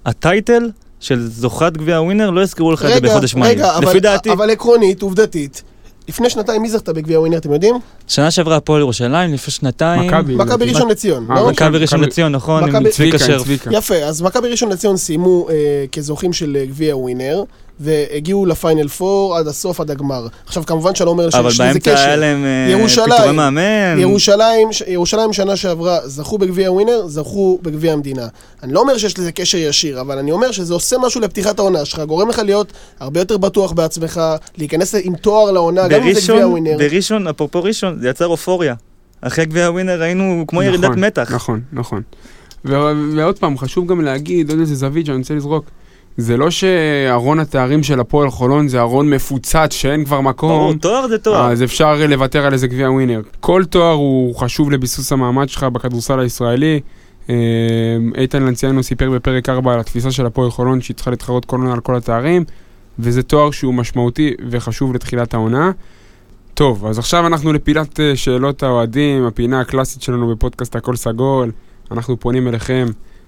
[0.05, 3.49] ה title של זוכת גביע ווינר, לא יזכרו לך את זה רגע, בחודש מאי.
[3.49, 5.63] רגע, אבל- לפי דעתי, אבל עקרונית, עובדתית,
[6.09, 7.75] לפני שנתיים מי זכתה בגביע ווינר, אתם יודעים?
[8.07, 10.07] שנה שעברה הפועל ירושלים, לפני שנתיים.
[10.11, 10.69] מכבי.
[10.71, 11.49] ראשון לציון, אה, לא?
[11.51, 13.47] מכבי ראשון לציון, נכון, עם מכבי- צביקה עם שרף.
[13.71, 15.55] יפה, אז מכבי ראשון לציון סיימו אה,
[15.91, 17.43] כזוכים של אה, גביע ווינר,
[17.79, 20.27] והגיעו לפיינל פור עד הסוף, עד הגמר.
[20.45, 22.15] עכשיו, כמובן שאני לא אומר אבל שיש לזה באמצע היה קשר.
[22.19, 23.11] להם אה, ירושלים.
[23.11, 23.99] פיטורי מאמן.
[23.99, 28.27] ירושלים, ירושלים שנה שעברה זכו בגביע ווינר, זכו בגביע המדינה.
[28.63, 31.85] אני לא אומר שיש לזה קשר ישיר, אבל אני אומר שזה עושה משהו לפתיחת העונה
[31.85, 34.21] שלך, גורם לך להיות הרבה יותר בטוח בעצמך,
[34.57, 36.77] להיכנס עם תואר לעונה, גם אם זה גביע בראשון, ווינר.
[36.77, 38.73] בראשון, אפרופו ראשון, זה יצר אופוריה.
[39.21, 41.31] אחרי גביע ווינר היינו כמו נכון, ירידת מתח.
[41.31, 42.01] נכון, נכון.
[42.65, 45.65] ו- ועוד פעם, חשוב גם להגיד, עוד איזה זווית שאני רוצה לזרוק.
[46.19, 51.07] זה לא שארון התארים של הפועל חולון זה ארון מפוצץ שאין כבר ברור, מקום, תואר
[51.07, 51.51] זה תואר.
[51.51, 53.21] אז אפשר לוותר על איזה גביע ווינר.
[53.39, 56.79] כל תואר הוא חשוב לביסוס המעמד שלך בכדורסל הישראלי.
[57.29, 57.35] אה,
[58.17, 61.73] איתן לנציאנו סיפר בפרק 4 על התפיסה של הפועל חולון שהיא צריכה להתחרות כל עונה
[61.73, 62.43] על כל התארים,
[62.99, 65.71] וזה תואר שהוא משמעותי וחשוב לתחילת העונה.
[66.53, 71.51] טוב, אז עכשיו אנחנו לפינת אה, שאלות האוהדים, הפינה הקלאסית שלנו בפודקאסט הכל סגול.
[71.91, 72.85] אנחנו פונים אליכם,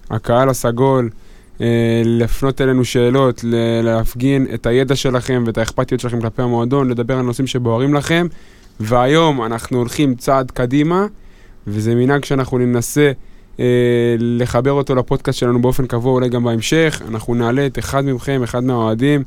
[0.10, 1.10] הקהל הסגול,
[2.06, 3.46] להפנות אלינו שאלות,
[3.84, 8.28] להפגין את הידע שלכם ואת האכפתיות שלכם כלפי המועדון, לדבר על נושאים שבוערים לכם.
[8.80, 11.06] והיום אנחנו הולכים צעד קדימה,
[11.68, 13.12] וזה מנהג שאנחנו ננסה
[13.60, 13.66] אה,
[14.20, 17.02] לחבר אותו לפודקאסט שלנו באופן קבוע, אולי גם בהמשך.
[17.08, 19.24] אנחנו נעלה את אחד מכם, אחד מהאוהדים,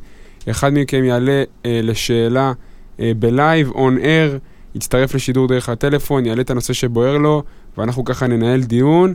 [0.50, 2.52] אחד מכם יעלה אה, לשאלה
[3.00, 4.36] אה, בלייב, און אר,
[4.74, 7.42] יצטרף לשידור דרך הטלפון, יעלה את הנושא שבוער לו,
[7.78, 9.14] ואנחנו ככה ננהל דיון.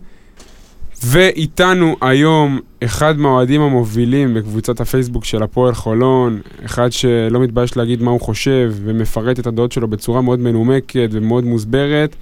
[1.06, 8.12] ואיתנו היום אחד מהאוהדים המובילים בקבוצת הפייסבוק של הפועל חולון, אחד שלא מתבייש להגיד מה
[8.12, 12.16] הוא חושב ומפרט את הדעות שלו בצורה מאוד מנומקת ומאוד מוסברת,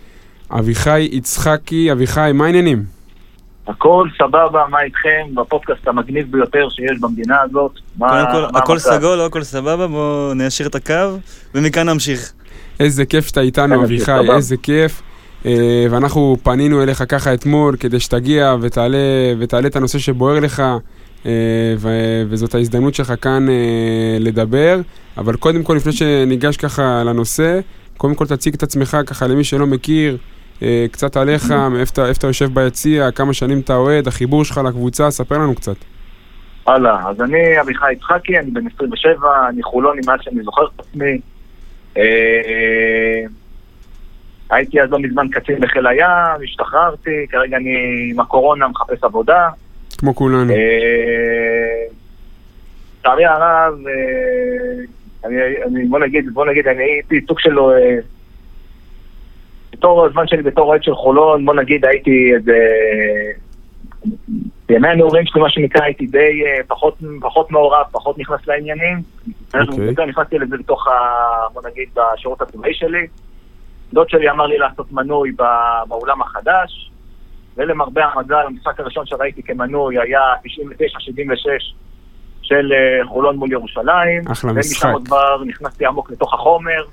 [0.52, 2.84] אביחי יצחקי, אביחי, מה העניינים?
[3.68, 5.36] הכל סבבה, מה איתכם?
[5.36, 7.72] בפודקאסט המגניב ביותר שיש במדינה הזאת.
[7.98, 8.92] מה- קודם כל, מה הכל המצב?
[8.98, 10.94] סגול, לא הכל סבבה, בואו ניישר את הקו,
[11.56, 12.34] ומכאן נמשיך.
[12.80, 14.12] איזה כיף שאתה איתנו, כן, אביחי.
[14.36, 15.02] איזה כיף.
[15.46, 15.52] אה,
[15.92, 18.98] ואנחנו פנינו אליך ככה אתמול כדי שתגיע ותעלה,
[19.40, 20.64] ותעלה את הנושא שבוער לך,
[21.26, 21.32] אה,
[21.78, 23.54] ו- וזאת ההזדמנות שלך כאן אה,
[24.20, 24.80] לדבר.
[25.18, 27.60] אבל קודם כל, לפני שניגש ככה לנושא,
[27.98, 30.18] קודם כל תציג את עצמך ככה למי שלא מכיר,
[30.92, 35.56] קצת עליך, מאיפה אתה- יושב ביציע, כמה שנים אתה אוהד, החיבור שלך לקבוצה, ספר לנו
[35.56, 35.76] קצת.
[36.68, 39.18] הלאה, אז אני אביחי יצחקי, אני בן 27,
[39.50, 41.20] אני חולוני מאז שאני זוכר את עצמי.
[44.50, 49.50] הייתי אז לא מזמן קצין בחיל הים, השתחררתי, כרגע אני עם הקורונה מחפש עבודה.
[49.98, 50.54] כמו כולנו.
[50.54, 50.58] אה,
[53.00, 54.84] לצערי הרב, אה,
[55.26, 55.36] אני,
[55.66, 57.60] אני, בוא נגיד, בוא נגיד, אני הייתי סוג של...
[57.60, 57.98] אה,
[59.72, 62.58] בתור הזמן שלי בתור אוהד של חולון, בוא נגיד הייתי איזה...
[64.68, 69.02] בימי הנעורים שלי, מה שנקרא, הייתי די פחות, פחות מעורב, פחות נכנס לעניינים.
[69.54, 69.86] אוקיי.
[69.86, 70.92] יותר נכנסתי לזה בתוך, ה,
[71.54, 73.08] בוא נגיד, בשירות הצבאי שלי.
[73.94, 75.32] דוד שלי אמר לי לעשות מנוי
[75.88, 76.92] באולם החדש,
[77.58, 80.48] ולמרבה המזל, המשחק הראשון שראיתי כמנוי היה 99-76
[82.42, 84.28] של אה, חולון מול ירושלים.
[84.32, 84.90] אחלה ומשם משחק.
[84.94, 86.84] עוד כבר נכנסתי עמוק לתוך החומר.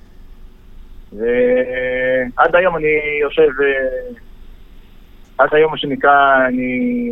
[1.12, 2.86] ועד היום אני
[3.22, 4.14] יושב, אה,
[5.38, 7.10] עד היום מה שנקרא, אני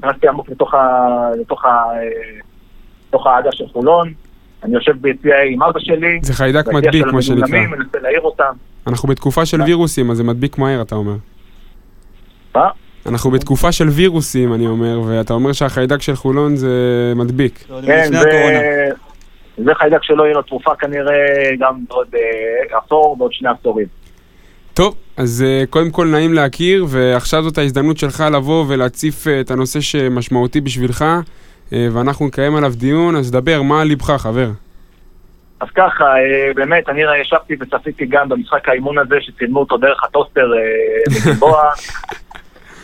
[0.00, 1.30] נכנסתי עמוק לתוך ה...
[1.40, 1.68] לתוך ה...
[1.68, 2.40] אה,
[3.08, 4.12] לתוך העדה של חולון.
[4.66, 6.18] אני יושב ביציע עם אבא שלי.
[6.22, 7.42] זה חיידק מדביק, מה שנקרא.
[7.44, 8.52] המדולמים, מנסה להעיר אותם.
[8.86, 11.14] אנחנו בתקופה של וירוסים, אז זה מדביק מהר, אתה אומר.
[12.54, 12.68] מה?
[13.06, 16.72] אנחנו בתקופה של וירוסים, אני אומר, ואתה אומר שהחיידק של חולון זה
[17.16, 17.64] מדביק.
[17.70, 21.14] לא, כן, זה- חיידק שלא יהיה לו תרופה כנראה
[21.58, 23.86] גם בעוד אה, עשור, בעוד שני עשורים.
[24.74, 29.80] טוב, אז uh, קודם כל נעים להכיר, ועכשיו זאת ההזדמנות שלך לבוא ולהציף את הנושא
[29.80, 31.04] שמשמעותי בשבילך,
[31.72, 34.48] ואנחנו נקיים עליו דיון, אז דבר, מה על ליבך, חבר?
[35.60, 40.52] אז ככה, אה, באמת, אני ישבתי וצפיתי גם במשחק האימון הזה, שצילמו אותו דרך הטוסטר
[40.54, 40.60] אה,
[41.20, 41.62] בגלבוע.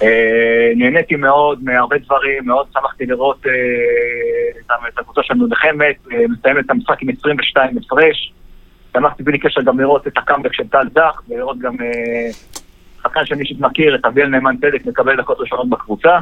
[0.02, 3.52] אה, נהניתי מאוד מהרבה דברים, מאוד שמחתי לראות אה,
[4.88, 8.32] את- הקבוצה שלנו נחמת, אה, מסיימת את המשחק עם 22 הפרש.
[8.96, 12.30] שמחתי בלי קשר גם לראות את הקאמבק של טל דח, ולראות גם אה,
[13.02, 16.18] שחקן שאני אישית מכיר, את אביאל נאמן צדק, מקבל דקות ראשונות בקבוצה.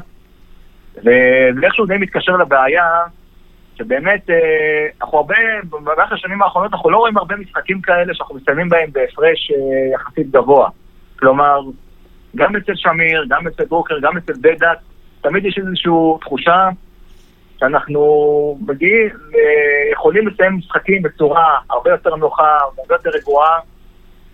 [0.97, 2.85] ואיכשהו די מתקשר לבעיה,
[3.75, 4.37] שבאמת, אה,
[5.01, 5.35] אנחנו הרבה,
[5.71, 10.31] במהלך השנים האחרונות אנחנו לא רואים הרבה משחקים כאלה שאנחנו מסיימים בהם בהפרש אה, יחסית
[10.31, 10.69] גבוה.
[11.19, 11.61] כלומר,
[12.37, 14.79] גם אצל שמיר, גם אצל ברוקר, גם אצל בדק,
[15.21, 16.69] תמיד יש איזושהי תחושה
[17.61, 23.59] שאנחנו מגיעים, אה, יכולים לסיים משחקים בצורה הרבה יותר נוחה, הרבה יותר רגועה,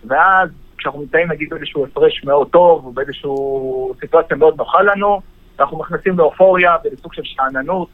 [0.05, 3.31] ואז כשאנחנו נמצאים נגיד באיזשהו הפרש מאוד טוב, או באיזושהי
[4.01, 5.21] סיטואציה מאוד נוחה לנו,
[5.61, 7.89] אנחנו נכנסים לאופוריה ולסוג של שאננות,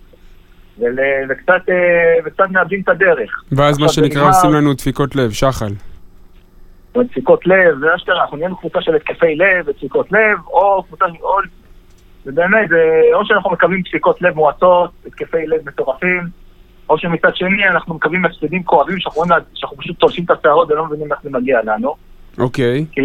[0.78, 0.98] ול-
[1.30, 1.74] וקצת, אה,
[2.24, 3.42] וקצת מאבדים את הדרך.
[3.52, 5.72] ואז מה שנקרא נגמר- עושים לנו דפיקות לב, שחל.
[6.98, 11.36] דפיקות לב, זה אשכרה, אנחנו נהיינו קבוצה של התקפי לב ודפיקות לב, או קבוצה, או,
[12.26, 12.76] ובאמת, זה,
[13.14, 16.22] או שאנחנו מקבלים דפיקות לב מועטות, התקפי לב מטורפים,
[16.88, 20.86] או שמצד שני אנחנו מקבלים הפסדים כואבים שאנחנו, לה- שאנחנו פשוט תולשים את השערות ולא
[20.86, 21.94] מבינים איך זה מגיע לנו.
[22.38, 22.84] אוקיי.
[22.92, 23.00] כי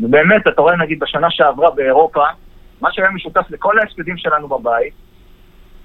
[0.00, 2.22] באמת, אתה רואה נגיד בשנה שעברה באירופה,
[2.80, 4.92] מה שהיה משותף לכל ההפסדים שלנו בבית,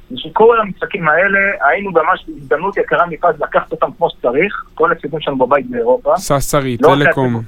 [0.10, 5.20] זה שכל המשחקים האלה, היינו ממש בהזדמנות יקרה מפז לקחת אותם כמו שצריך, כל ההפסדים
[5.20, 6.18] שלנו בבית באירופה.
[6.18, 7.42] ססרי, לא טלקום.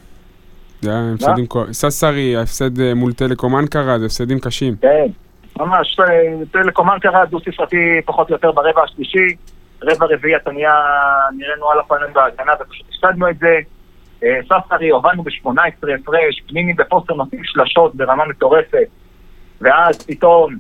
[0.82, 1.72] זה היה הפסדים כואב.
[1.72, 4.76] ססרי, ההפסד אה, מול טלקום אנקרה, זה הפסדים קשים.
[4.82, 5.08] כן,
[5.60, 9.36] ממש, אה, טלקום אנקרה דו ספרתי פחות או יותר ברבע השלישי,
[9.84, 10.74] רבע רביעי אתה נהיה,
[11.38, 13.60] נראינו על הפנים בהגנה ופשוט הפסדנו את זה.
[14.24, 15.50] אה, ספסרי, הובלנו ב-18
[16.02, 18.88] הפרש, פנימי בפוסטר נותנים שלשות ברמה מטורפת,
[19.62, 20.56] ואז פתאום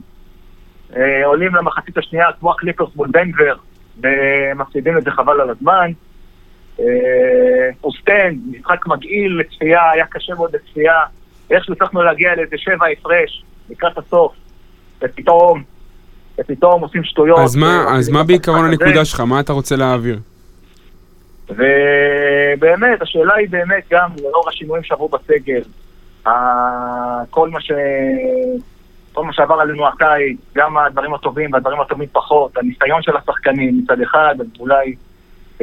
[0.96, 3.56] אה, עולים למחצית השנייה כמו הקליפרס מול בנבר,
[4.04, 5.92] ומפסידים את זה חבל על הזמן.
[6.80, 6.86] אה,
[7.84, 11.04] אוסטן, משחק מגעיל לצפייה, היה קשה מאוד לצפייה.
[11.50, 14.34] איכשהו הצלחנו להגיע לאיזה שבע הפרש לקראת הסוף,
[15.02, 15.64] ופתאום,
[16.40, 17.40] ופתאום עושים שטויות.
[17.40, 18.66] אז מה, אה, אז מה בעיקרון.
[18.66, 19.20] הנקודה שלך?
[19.20, 20.20] מה אתה רוצה להעביר?
[21.50, 25.62] ובאמת, השאלה היא באמת גם, לאור השינויים שעברו בסגל,
[27.30, 27.72] כל מה ש...
[29.18, 34.02] כל מה שעבר עלינו הקיץ, גם הדברים הטובים והדברים הטובים פחות, הניסיון של השחקנים מצד
[34.02, 34.96] אחד, ואולי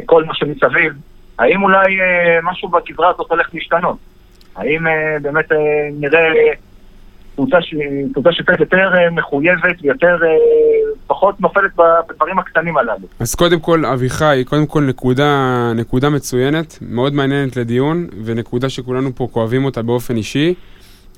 [0.05, 0.93] כל מה שמסביב,
[1.39, 3.97] האם אולי אה, משהו בגזרה הזאת הולך להשתנות?
[4.55, 5.57] האם אה, באמת אה,
[5.99, 6.31] נראה
[7.35, 7.75] קבוצה ש-
[8.13, 10.29] קבוצה שקצת יותר אה, מחויבת ויותר, אה,
[11.07, 11.71] פחות נופלת
[12.09, 13.07] בדברים הקטנים הללו?
[13.19, 15.31] אז קודם כל, אביחי, קודם כל נקודה,
[15.75, 20.53] נקודה מצוינת, מאוד מעניינת לדיון, ונקודה שכולנו פה כואבים אותה באופן אישי.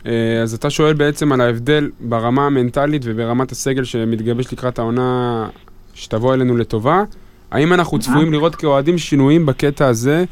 [0.08, 5.47] אה, אז אתה שואל בעצם על ההבדל ברמה המנטלית וברמת הסגל שמתגבש לקראת העונה
[5.93, 7.03] שתבוא אלינו לטובה.
[7.51, 10.24] האם אנחנו צפויים לראות כאוהדים שינויים בקטע הזה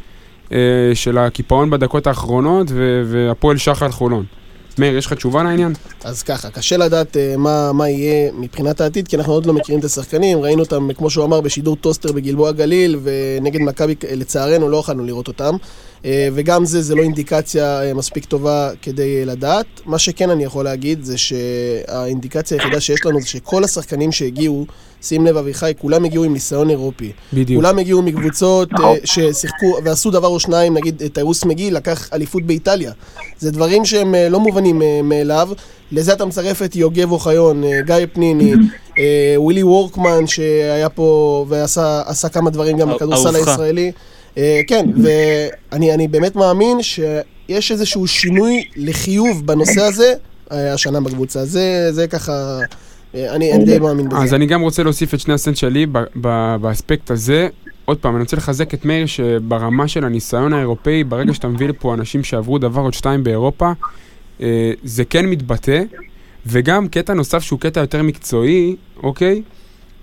[0.52, 0.58] אה,
[0.94, 2.68] של הקיפאון בדקות האחרונות
[3.06, 4.26] והפועל שחל חולון?
[4.80, 5.74] מאיר, יש לך תשובה לעניין?
[6.04, 9.80] אז ככה, קשה לדעת uh, מה, מה יהיה מבחינת העתיד, כי אנחנו עוד לא מכירים
[9.80, 14.70] את השחקנים, ראינו אותם, כמו שהוא אמר, בשידור טוסטר בגלבוע גליל, ונגד מכבי, אה, לצערנו,
[14.70, 15.56] לא יכולנו לראות אותם.
[16.06, 19.66] Uh, וגם זה, זה לא אינדיקציה uh, מספיק טובה כדי uh, לדעת.
[19.86, 24.66] מה שכן אני יכול להגיד, זה שהאינדיקציה היחידה שיש לנו, זה שכל השחקנים שהגיעו,
[25.02, 27.12] שים לב אביחי, כולם הגיעו עם ניסיון אירופי.
[27.34, 27.64] בדיוק.
[27.64, 28.94] כולם הגיעו מקבוצות אה.
[29.04, 32.92] ששיחקו ועשו דבר או שניים, נגיד אה, טיירוס מגי לקח אליפות באיטליה.
[33.40, 35.50] זה דברים שהם אה, לא מובנים אה, מאליו.
[35.92, 38.54] לזה אתה מצרף את יוגב אוחיון, אה, גיא פניני,
[39.00, 43.36] אה, ווילי וורקמן שהיה פה ועשה עשה כמה דברים גם אה- בכדורסל.
[43.36, 43.92] הישראלי.
[44.38, 50.14] אה, כן, ואני אני באמת מאמין שיש איזשהו שינוי לחיוב בנושא הזה
[50.52, 51.46] אה, השנה בקבוצה.
[51.46, 52.60] זה, זה ככה,
[53.16, 54.18] אה, אני די מאמין בזה.
[54.18, 57.48] אז אני גם רוצה להוסיף את שני הסנט שלי ב- ב- באספקט הזה.
[57.86, 61.94] עוד פעם, אני רוצה לחזק את מאיר שברמה של הניסיון האירופאי, ברגע שאתה מביא לפה
[61.94, 63.72] אנשים שעברו דבר או שתיים באירופה,
[64.84, 65.84] זה כן מתבטא.
[66.46, 69.42] וגם קטע נוסף שהוא קטע יותר מקצועי, אוקיי?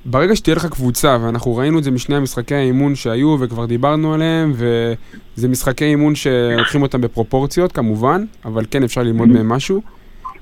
[0.05, 4.53] ברגע שתהיה לך קבוצה, ואנחנו ראינו את זה משני המשחקי האימון שהיו וכבר דיברנו עליהם,
[4.55, 9.82] וזה משחקי אימון שלוקחים אותם בפרופורציות כמובן, אבל כן אפשר ללמוד מהם משהו.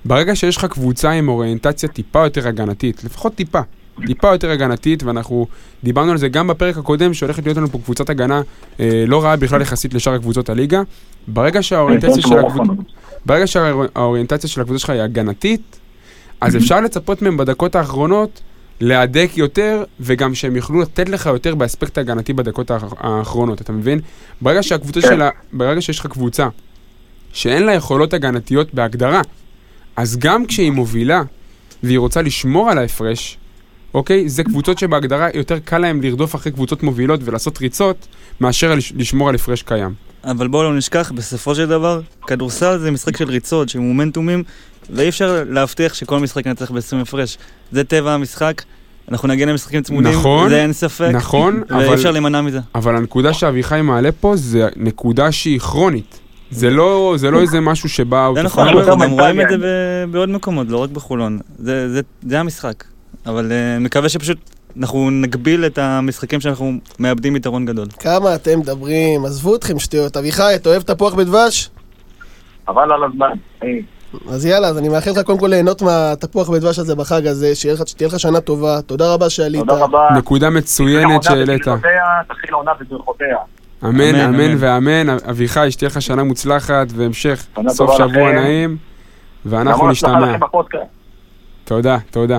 [0.04, 3.60] ברגע שיש לך קבוצה עם אוריינטציה טיפה יותר הגנתית, לפחות טיפה,
[4.06, 5.46] טיפה יותר הגנתית, ואנחנו
[5.84, 8.42] דיברנו על זה גם בפרק הקודם, שהולכת להיות לנו פה קבוצת הגנה
[8.80, 10.82] אה, לא רעה בכלל יחסית לשאר הקבוצות הליגה.
[11.28, 12.72] ברגע שהאוריינטציה של הקבוצה...
[13.26, 15.80] ברגע שהאוריינטציה של הקבוצה שלך היא הגנתית,
[16.40, 18.40] אז אפשר לצפות מהם בדקות האחרונות
[18.80, 24.00] להדק יותר, וגם שהם יוכלו לתת לך יותר באספקט ההגנתי בדקות האח- האחרונות, אתה מבין?
[24.40, 25.08] ברגע שהקבוצה כן.
[25.08, 26.48] שלה, ברגע שיש לך קבוצה
[27.32, 29.22] שאין לה יכולות הגנתיות בהגדרה,
[29.96, 31.22] אז גם כשהיא מובילה
[31.82, 33.38] והיא רוצה לשמור על ההפרש,
[33.94, 34.28] אוקיי?
[34.28, 38.06] זה קבוצות שבהגדרה יותר קל להם לרדוף אחרי קבוצות מובילות ולעשות ריצות,
[38.40, 39.94] מאשר לש- לשמור על הפרש קיים.
[40.24, 44.44] אבל בואו לא נשכח, בסופו של דבר, כדורסל זה משחק של ריצות, של מומנטומים,
[44.92, 47.38] ואי אפשר להבטיח שכל משחק ינצח ב-20 הפרש.
[47.72, 48.62] זה טבע המשחק,
[49.10, 52.60] אנחנו נגיע למשחקים צמודים, נכון, זה אין ספק, נכון, ואי אבל- אפשר להימנע מזה.
[52.74, 56.18] אבל הנקודה שאביחי מעלה פה זה נקודה שהיא כרונית.
[56.50, 58.28] זה לא, זה לא איזה משהו שבא...
[58.34, 59.46] זה נכון, אנחנו גם רואים את.
[59.50, 61.38] זה ב- בעוד מקומות, לא רק בחולון.
[61.58, 62.84] זה- זה- זה המשחק.
[63.26, 64.38] אבל אה, מקווה שפשוט
[64.80, 67.86] אנחנו נגביל את המשחקים שאנחנו מאבדים יתרון גדול.
[67.98, 70.16] כמה אתם מדברים, עזבו אתכם שטויות.
[70.16, 71.70] אביחי, אתה אוהב תפוח בדבש?
[72.68, 73.30] אבל על הזמן.
[74.28, 77.88] אז יאללה, אז אני מאחל לך קודם כל ליהנות מהתפוח בדבש הזה בחג הזה, לך-
[77.88, 78.82] שתהיה לך שנה טובה.
[78.82, 79.60] תודה רבה שעלית.
[79.60, 80.08] תודה רבה.
[80.16, 81.62] נקודה מצוינת שהעלית.
[81.62, 83.36] תתחיל העונה בברכותיה.
[83.84, 84.54] אמן, אמן, אמן אמן.
[84.58, 85.16] ואמן.
[85.30, 88.32] אביחי, שתהיה לך שנה מוצלחת והמשך סוף שבוע.
[88.32, 88.76] נעים,
[89.46, 90.36] ואנחנו נשתמע.
[91.64, 91.98] תודה.
[92.10, 92.38] תודה.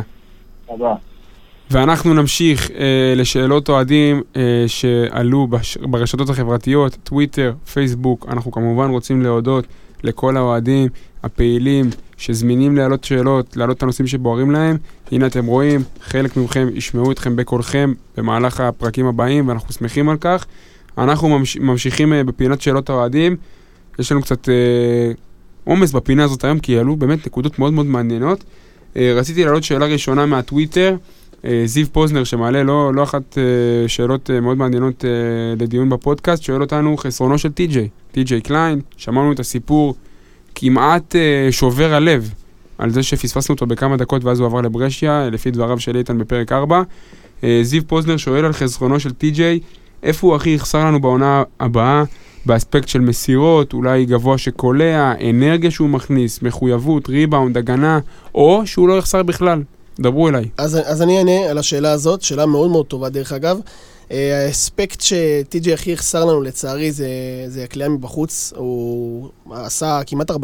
[1.71, 5.77] ואנחנו נמשיך אה, לשאלות אוהדים אה, שעלו בש...
[5.77, 8.25] ברשתות החברתיות, טוויטר, פייסבוק.
[8.29, 9.65] אנחנו כמובן רוצים להודות
[10.03, 10.87] לכל האוהדים
[11.23, 14.77] הפעילים שזמינים להעלות שאלות, להעלות את הנושאים שבוערים להם.
[15.11, 20.45] הנה אתם רואים, חלק מכם ישמעו אתכם בקולכם במהלך הפרקים הבאים, ואנחנו שמחים על כך.
[20.97, 21.57] אנחנו ממש...
[21.57, 23.35] ממשיכים אה, בפינת שאלות האוהדים.
[23.99, 25.11] יש לנו קצת אה,
[25.63, 28.43] עומס בפינה הזאת היום, כי עלו באמת נקודות מאוד מאוד מעניינות.
[28.97, 30.95] אה, רציתי להעלות שאלה ראשונה מהטוויטר.
[31.45, 35.09] אה, זיו פוזנר שמעלה לא, לא אחת אה, שאלות אה, מאוד מעניינות אה,
[35.59, 39.95] לדיון בפודקאסט, שואל אותנו חסרונו של טי.ג'יי, טי.ג'יי קליין, שמענו את הסיפור
[40.61, 42.33] כמעט אה, שובר הלב
[42.77, 46.51] על זה שפספסנו אותו בכמה דקות ואז הוא עבר לברשיה, לפי דבריו של איתן בפרק
[46.51, 46.81] 4.
[47.43, 49.59] אה, זיו פוזנר שואל על חסרונו של טי.ג'יי,
[50.03, 52.03] איפה הוא הכי יחסר לנו בעונה הבאה
[52.45, 57.99] באספקט של מסירות, אולי גבוה שקולע, אנרגיה שהוא מכניס, מחויבות, ריבאונד, הגנה,
[58.35, 59.63] או שהוא לא יחסר בכלל.
[59.99, 60.45] דברו אליי.
[60.57, 63.59] אז, אז אני אענה על השאלה הזאת, שאלה מאוד מאוד טובה דרך אגב.
[64.11, 67.07] אה, האספקט שטי.ג'י הכי יחסר לנו לצערי זה,
[67.47, 68.53] זה הקליעה מבחוץ.
[68.55, 70.35] הוא עשה כמעט 40%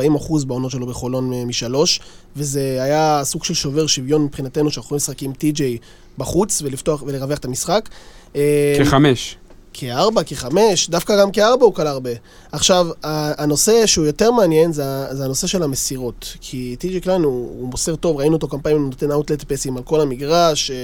[0.48, 2.00] בעונות שלו בחולון מ- משלוש,
[2.36, 5.78] וזה היה סוג של שובר שוויון מבחינתנו שאנחנו יכולים לשחק עם טי.ג'יי
[6.18, 7.90] בחוץ ולפתוח ולרווח את המשחק.
[8.36, 9.38] אה, כחמש.
[9.80, 12.10] כארבע, כחמש, דווקא גם כארבע הוא קל הרבה.
[12.52, 16.34] עכשיו, הנושא שהוא יותר מעניין זה, זה הנושא של המסירות.
[16.42, 19.78] כי טי.ג'י קליין הוא, הוא מוסר טוב, ראינו אותו כמה פעמים, הוא נותן outlet passes
[19.78, 20.72] על כל המגרש.
[20.72, 20.76] אה,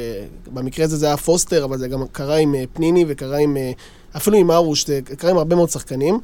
[0.53, 3.57] במקרה הזה זה היה פוסטר, אבל זה גם קרה עם אה, פניני וקרה עם...
[3.57, 3.71] אה,
[4.17, 6.19] אפילו עם ארוש, זה קרה עם הרבה מאוד שחקנים.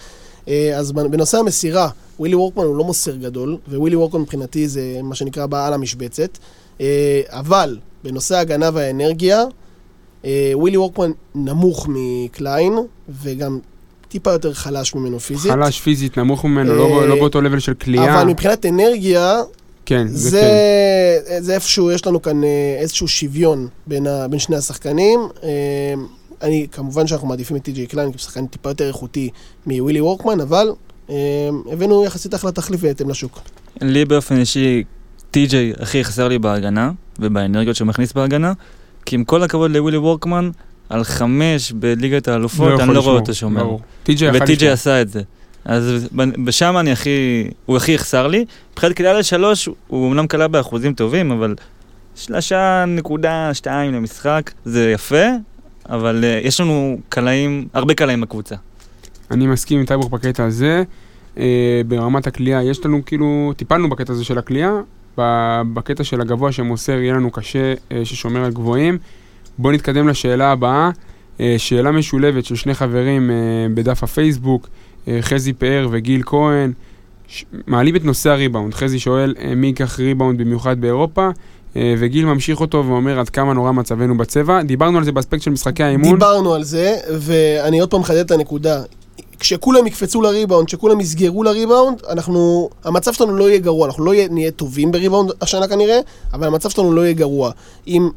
[0.78, 1.90] אז בנ- בנושא המסירה,
[2.20, 6.38] ווילי וורקמן הוא לא מוסר גדול, ווילי וורקמן מבחינתי זה מה שנקרא בא על המשבצת.
[7.28, 9.44] אבל בנושא ההגנה והאנרגיה,
[10.54, 12.74] ווילי וורקמן נמוך מקליין,
[13.24, 13.60] וגם
[14.08, 15.52] טיפה יותר חלש ממנו פיזית.
[15.52, 18.22] חלש פיזית, נמוך ממנו, לא, אה, לא באותו לבל של כליאה.
[18.22, 19.42] אבל מבחינת אנרגיה,
[19.86, 20.42] כן, זה, זה,
[21.30, 21.42] כן.
[21.42, 25.20] זה איפשהו, יש לנו כאן אה, איזשהו שוויון בין, ה, בין שני השחקנים.
[25.44, 25.50] אה,
[26.42, 29.30] אני, כמובן שאנחנו מעדיפים את טי.ג'יי קליין כשחקן טיפה יותר איכותי
[29.66, 30.72] מווילי וורקמן, אבל
[31.10, 31.16] אה,
[31.72, 33.40] הבאנו יחסית אחלה תחליף בהתאם לשוק.
[33.82, 34.84] לי באופן אישי,
[35.32, 38.54] טי.ג'יי הכי חסר לי בהגנה, ובאנרגיות שהוא מכניס בהגנה,
[39.10, 40.50] כי עם כל הכבוד לווילי וורקמן,
[40.90, 43.76] על חמש בליגת האלופות, אני יכול לא רואה אותו שומר.
[44.04, 44.70] וטי.ג'יי.
[44.70, 45.22] עשה את זה.
[45.66, 46.08] אז
[46.46, 48.46] בשם אני הכי, הוא הכי יחסר לי.
[48.72, 51.56] מבחינת קליעה לשלוש, הוא אמנם קלע באחוזים טובים, אבל
[52.16, 55.26] שלושה נקודה שתיים למשחק, זה יפה,
[55.90, 58.56] אבל uh, יש לנו קלעים, הרבה קלעים בקבוצה.
[59.32, 60.84] אני מסכים עם טייברוך בקטע הזה.
[61.38, 64.72] אה, ברמת הכלייה, יש לנו כאילו, טיפלנו בקטע הזה של הכלייה,
[65.74, 68.98] בקטע של הגבוה שמוסר יהיה לנו קשה, אה, ששומר על גבוהים.
[69.58, 70.90] בואו נתקדם לשאלה הבאה.
[71.40, 73.36] אה, שאלה משולבת של שני חברים אה,
[73.74, 74.68] בדף הפייסבוק,
[75.22, 76.72] חזי פאר וגיל כהן.
[77.68, 78.74] מעלים את נושא הריבאונד.
[78.74, 81.30] חזי שואל מי ייקח ריבאונד במיוחד באירופה,
[81.76, 84.64] וגיל ממשיך אותו ואומר עד כמה נורא מצבנו בצבע.
[84.64, 86.14] דיברנו על זה באספקט של משחקי האימון.
[86.14, 88.82] דיברנו על זה, ואני עוד פעם מחדד את הנקודה.
[89.40, 94.52] כשכולם יקפצו לריבאונד, כשכולם יסגרו לריבאונד, אנחנו, המצב שלנו לא יהיה גרוע, אנחנו לא נהיה
[94.52, 96.00] טובים בריבאונד השנה כנראה,
[96.34, 97.52] אבל המצב שלנו לא יהיה גרוע.
[97.88, 98.10] אם,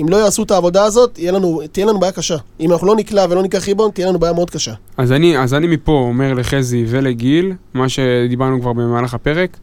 [0.00, 2.36] אם לא יעשו את העבודה הזאת, לנו, תהיה לנו בעיה קשה.
[2.60, 4.72] אם אנחנו לא נקלע ולא ניקח ריבאונד, תהיה לנו בעיה מאוד קשה.
[4.96, 9.56] אז אני, אז אני מפה אומר לחזי ולגיל, מה שדיברנו כבר במהלך הפרק,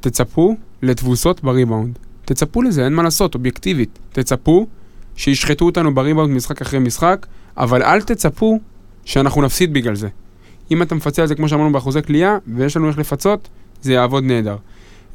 [0.00, 1.98] תצפו לתבוסות בריבאונד.
[2.24, 3.98] תצפו לזה, אין מה לעשות, אובייקטיבית.
[4.12, 4.66] תצפו
[5.16, 8.58] שישחטו אותנו בריבאונד משחק אחרי משחק, אבל אל תצפו
[9.04, 10.08] שאנחנו נפסיד בגלל זה.
[10.70, 13.48] אם אתה מפצה על זה כמו שאמרנו באחוזי כליאה, ויש לנו איך לפצות,
[13.82, 14.56] זה יעבוד נהדר.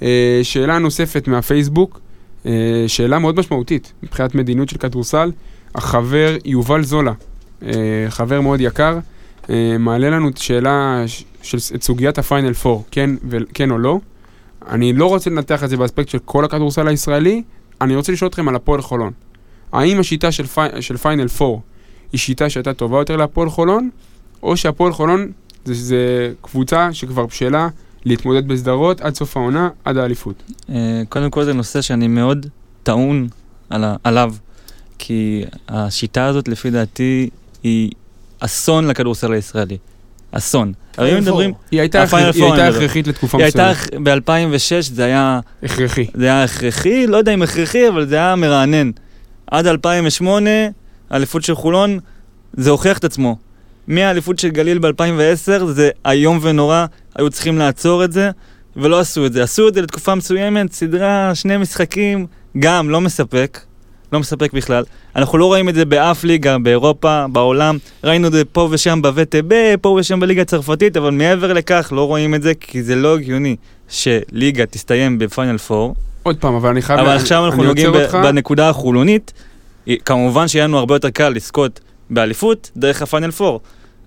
[0.01, 1.99] אה, שאלה נוספת מהפייסבוק,
[2.45, 5.31] אה, שאלה מאוד משמעותית מבחינת מדיניות של כדורסל.
[5.75, 7.13] החבר יובל זולה,
[7.65, 7.71] אה,
[8.09, 8.99] חבר מאוד יקר,
[9.79, 11.03] מעלה לנו את שאלה
[11.41, 13.09] של סוגיית הפיינל 4, כן,
[13.53, 13.99] כן או לא.
[14.69, 17.43] אני לא רוצה לנתח את זה באספקט של כל הכדורסל הישראלי,
[17.81, 19.11] אני רוצה לשאול אתכם על הפועל חולון.
[19.71, 21.57] האם השיטה של, פי, של פיינל 4
[22.11, 23.89] היא שיטה שהייתה טובה יותר להפועל חולון,
[24.43, 25.31] או שהפועל חולון
[25.65, 27.67] זה, זה קבוצה שכבר בשלה
[28.05, 30.43] להתמודד בסדרות עד סוף העונה, עד האליפות.
[30.69, 32.45] אה, קודם כל זה נושא שאני מאוד
[32.83, 33.27] טעון
[33.69, 34.33] על עליו,
[34.97, 37.29] כי השיטה הזאת לפי דעתי
[37.63, 37.91] היא
[38.39, 39.77] אסון לכדורסל הישראלי.
[40.31, 40.73] אסון.
[40.97, 41.53] הרי אם Final מדברים.
[41.71, 42.03] היא הייתה.
[42.67, 44.07] הכרחית לתקופה היא הייתה מסוימת.
[44.07, 46.07] ב-2006, זה היה הכרחי.
[46.13, 48.91] זה היה הכרחי, לא יודע אם הכרחי, אבל זה היה מרענן.
[49.47, 50.49] עד 2008,
[51.09, 51.99] האליפות של חולון,
[52.53, 53.37] זה הוכיח את עצמו.
[53.87, 58.29] מהאליפות של גליל ב-2010, זה איום ונורא, היו צריכים לעצור את זה,
[58.75, 59.43] ולא עשו את זה.
[59.43, 62.25] עשו את זה לתקופה מסוימת, סדרה, שני משחקים,
[62.59, 63.59] גם לא מספק,
[64.13, 64.83] לא מספק בכלל.
[65.15, 67.77] אנחנו לא רואים את זה באף ליגה, באירופה, בעולם.
[68.03, 72.35] ראינו את זה פה ושם ב-VTB, פה ושם בליגה הצרפתית, אבל מעבר לכך לא רואים
[72.35, 73.55] את זה, כי זה לא הגיוני
[73.89, 75.93] שליגה תסתיים בפיינל 4.
[76.23, 76.99] עוד פעם, אבל אני חייב...
[76.99, 78.17] אבל עכשיו אנחנו נוגעים אותך.
[78.23, 79.33] בנקודה החולונית.
[80.05, 81.79] כמובן שיהיה לנו הרבה יותר קל לזכות
[82.09, 83.57] באליפות דרך הפיינל 4,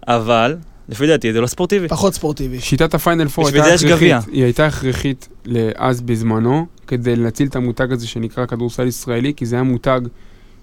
[0.09, 0.57] אבל
[0.89, 1.89] לפי דעתי זה לא ספורטיבי.
[1.89, 2.61] פחות ספורטיבי.
[2.61, 3.87] שיטת הפיינל 4 בשביל הייתה.
[3.87, 5.29] הכרחית, היא הייתה הכרחית
[5.77, 10.01] אז בזמנו, כדי להציל את המותג הזה שנקרא כדורסל ישראלי, כי זה היה מותג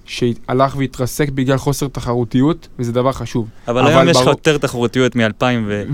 [0.06, 3.48] שהלך והתרסק בגלל חוסר תחרותיות, וזה דבר חשוב.
[3.68, 5.24] אבל אבל היום יש לך ברור- יותר תחרותיות מ-2006,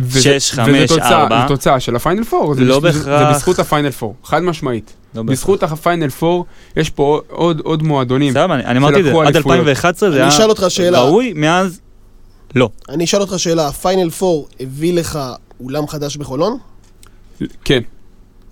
[0.02, 1.42] וזה- 2005, וזה תוצאה, 2004.
[1.42, 3.04] זה תוצאה של הפיינל 4, זה, לא זה, בהכרח.
[3.30, 4.94] זה בזכות הפיינל 4, חד משמעית.
[5.16, 5.24] לא.
[5.24, 6.44] בזכות הפיינל 4,
[6.78, 8.34] יש פה עוד, עוד מועדונים.
[8.34, 9.38] סבבה, אני- אני אמרתי את זה, עד אליפויות.
[9.60, 11.02] 2011 זה אני היה אשאל אותך שאלה.
[11.02, 11.82] ראוי, מאז
[12.56, 12.70] לא.
[12.90, 14.28] אני אשאל אותך שאלה, הפיינל 4
[14.60, 15.20] הביא לך
[15.64, 16.58] אולם חדש בחולון?
[17.66, 17.80] כן,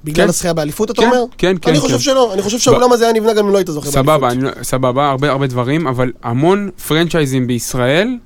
[0.07, 0.29] בגלל כן.
[0.29, 1.23] הזכייה באליפות, אתה כן, אומר?
[1.37, 1.69] כן, כן.
[1.71, 1.85] אני כן.
[1.85, 4.49] חושב שלא, אני חושב שהאולם הזה היה נבנה גם אם לא היית סבבה, אני, לא-
[4.63, 8.17] סבבה, הרבה הרבה דברים, אבל המון פרנצ'ייזים בישראל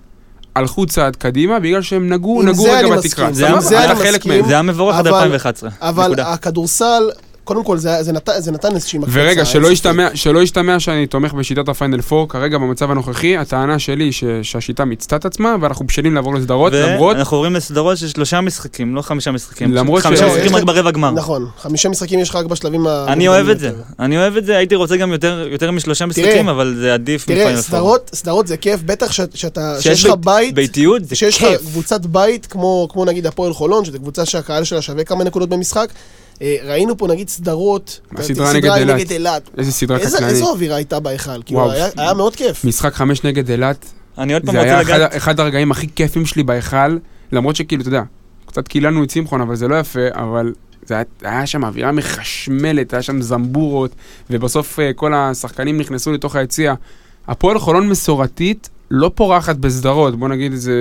[0.55, 3.29] הלכו צעד קדימה בגלל שהם נגעו, עם נגעו רגע אני בתקרה.
[3.29, 4.45] מסכים, זה- סבבה, אני חלק מסכים.
[4.45, 5.69] זה היה מבורך עד אבל- 2011.
[5.81, 6.13] אבל.
[6.19, 7.09] הכדורסל,
[7.43, 9.19] קודם כל זה, זה, נתן, זה נתן איזושהי מקפצה.
[9.19, 9.71] ורגע, שלא.
[9.71, 14.23] ישתמע, שלא ישתמע שאני תומך בשיטת הפיינל 4, כרגע במצב הנוכחי, הטענה שלי היא ש-
[14.43, 18.95] שהשיטה מיצתה את עצמה, ואנחנו בשלים לעבור לסדרות, למרות, ואנחנו עוברים לסדרות של שלושה משחקים,
[18.95, 19.73] לא חמישה משחקים.
[19.73, 21.11] למרות חמישה ש- משחקים רק ברבע גמר.
[21.11, 23.05] נכון, חמישה משחקים יש לך רק בשלבים ה...
[23.07, 26.49] אני אוהב את זה, אני אוהב את זה, הייתי רוצה גם יותר יותר משלושה משחקים,
[26.49, 27.63] אבל זה עדיף תראה, מפיינל פור.
[27.63, 31.49] סדרות, סדרות זה כיף, בטח ש- שאתה, שיש לך בית- בית, ביתיות זה שיש לך
[31.49, 31.61] כיף.
[31.61, 35.87] קבוצת בית, כמו, כמו נגיד הפועל חולון, שזו קבוצה שהקהל שלה שווה כמה נקודות במשחק.
[36.41, 39.49] אה, ראינו פה נגיד סדרות, הסדרה סדרה נגד אילת.
[39.57, 40.35] איזה סדרה איזה, קטלנית.
[40.35, 41.71] איזו אווירה הייתה בהיכל, כאילו.
[41.71, 42.65] היה, מאוד כיף.
[42.65, 43.85] משחק חמש נגד אילת,
[44.17, 46.97] אני עוד פעם זה רוצה היה אחד הרגעים הכי כיפים שלי בהיכל,
[47.31, 48.03] למרות שכאילו, אתה יודע,
[48.45, 50.53] קצת קיללנו את שמחון, אבל זה לא יפה, אבל
[50.85, 53.91] זה היה, היה שם אווירה מחשמלת, היה שם זמבורות,
[54.29, 56.73] ובסוף אה, כל השחקנים נכנסו לתוך היציע.
[57.27, 60.73] הפועל חולון מסורתית לא פורחת בסדרות, בוא נגיד את זה,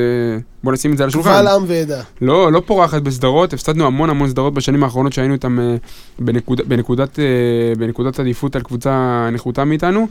[0.64, 1.30] בוא נשים את זה על השולחן.
[1.30, 2.02] קבל עם ועדה.
[2.20, 5.76] לא, לא פורחת בסדרות, הפסדנו המון המון סדרות בשנים האחרונות שהיינו איתם אה,
[6.18, 7.24] בנקוד, בנקודת, אה,
[7.78, 10.06] בנקודת עדיפות על קבוצה נחותה מאיתנו.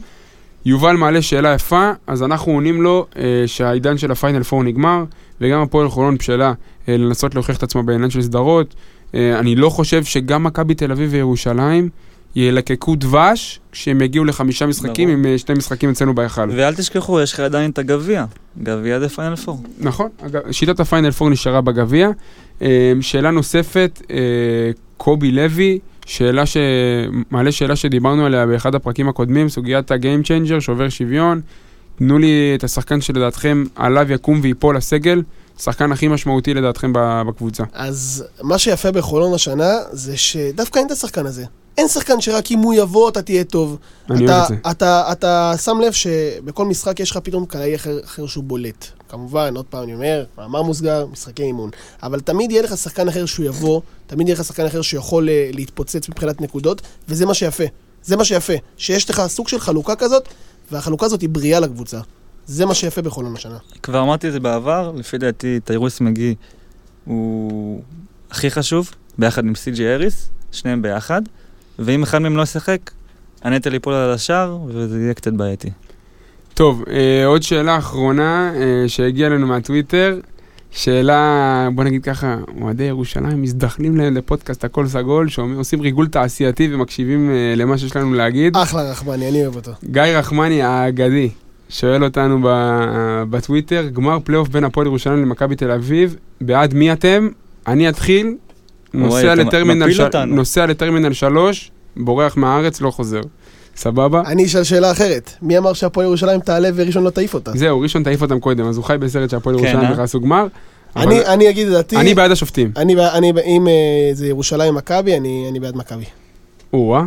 [0.64, 5.04] יובל מעלה שאלה יפה, אז אנחנו עונים לו אה, שהעידן של הפיינל 4 נגמר,
[5.40, 6.52] וגם הפועל חולון בשלה
[6.88, 8.74] אה, לנסות להוכיח את עצמה בעניין של סדרות.
[9.14, 11.88] אה, אני לא חושב שגם מכבי תל אביב וירושלים
[12.36, 15.18] ילקקו דבש כשהם יגיעו לחמישה משחקים ברור.
[15.18, 16.50] עם אה, שני משחקים אצלנו בהיכל.
[16.56, 18.24] ואל תשכחו, יש לך עדיין את הגביע.
[18.62, 19.62] גביע זה פיינל פור.
[19.78, 20.08] נכון,
[20.50, 22.10] שיטת הפיינל 4 נשארה בגביע.
[22.62, 24.16] אה, שאלה נוספת, אה,
[24.96, 26.56] קובי לוי, שאלה ש...
[27.30, 31.40] מעלה שאלה שדיברנו עליה באחד הפרקים הקודמים, סוגיית ה game changer, שובר שוויון.
[31.98, 35.22] תנו לי את השחקן שלדעתכם עליו יקום ויפול הסגל,
[35.58, 36.92] השחקן הכי משמעותי לדעתכם
[37.26, 37.64] בקבוצה.
[37.72, 41.44] אז מה שיפה בחולון השנה, זה שדווקא אין את השחקן הזה.
[41.80, 43.78] אין שחקן שרק אם הוא יבוא אתה תהיה טוב.
[44.10, 44.70] אני אתה, אוהב את זה.
[44.70, 48.86] אתה, אתה שם לב שבכל משחק יש לך פתאום קלעי אחר, אחר שהוא בולט.
[49.08, 51.70] כמובן, עוד פעם אני אומר, מאמר מוסגר, משחקי אימון.
[52.02, 55.50] אבל תמיד יהיה לך שחקן אחר שהוא יבוא, תמיד יהיה לך שחקן אחר שיכול אה,
[55.52, 57.64] להתפוצץ מבחינת נקודות, וזה מה שיפה.
[58.02, 58.52] זה מה שיפה.
[58.76, 60.28] שיש לך סוג של חלוקה כזאת,
[60.72, 62.00] והחלוקה הזאת היא בריאה לקבוצה.
[62.46, 63.58] זה מה שיפה בחולון השנה.
[63.82, 66.34] כבר אמרתי את זה בעבר, לפי דעתי טיירוס מגי
[67.04, 67.82] הוא
[68.30, 71.22] הכי חשוב, ביחד עם סי.ג'י אריס, שניהם ביחד,
[71.80, 72.90] ואם אחד מהם לא ישחק,
[73.42, 75.70] הנטל ייפול על השאר, וזה יהיה קצת בעייתי.
[76.54, 80.18] טוב, אה, עוד שאלה אחרונה אה, שהגיעה לנו מהטוויטר.
[80.70, 87.30] שאלה, בוא נגיד ככה, אוהדי ירושלים מזדחלים להם לפודקאסט הכל סגול, שעושים ריגול תעשייתי ומקשיבים
[87.30, 88.56] אה, למה שיש לנו להגיד.
[88.56, 89.72] אחלה רחמני, אני אוהב אותו.
[89.84, 91.30] גיא רחמני האגדי
[91.68, 97.28] שואל אותנו ב- בטוויטר, גמר פלייאוף בין הפועל ירושלים למכבי תל אביב, בעד מי אתם?
[97.66, 98.34] אני אתחיל,
[98.94, 100.00] נוסע לטרמינל, ש...
[100.26, 103.20] נוסע לטרמינל 3, בורח מהארץ, לא חוזר.
[103.76, 104.22] סבבה?
[104.26, 105.30] אני אשאל שאלה אחרת.
[105.42, 107.52] מי אמר שהפועל ירושלים תעלה וראשון לא תעיף אותה?
[107.54, 109.92] זהו, ראשון תעיף אותם קודם, אז הוא חי בסרט שהפועל כן, ירושלים אה?
[109.92, 110.46] נכנס לגמר.
[110.96, 111.96] אבל אני אני אגיד את דעתי.
[111.96, 112.72] אני בעד השופטים.
[112.76, 116.04] אני, אני, אם אה, זה ירושלים מכבי, אני, אני בעד מכבי.
[116.72, 117.02] או-אה,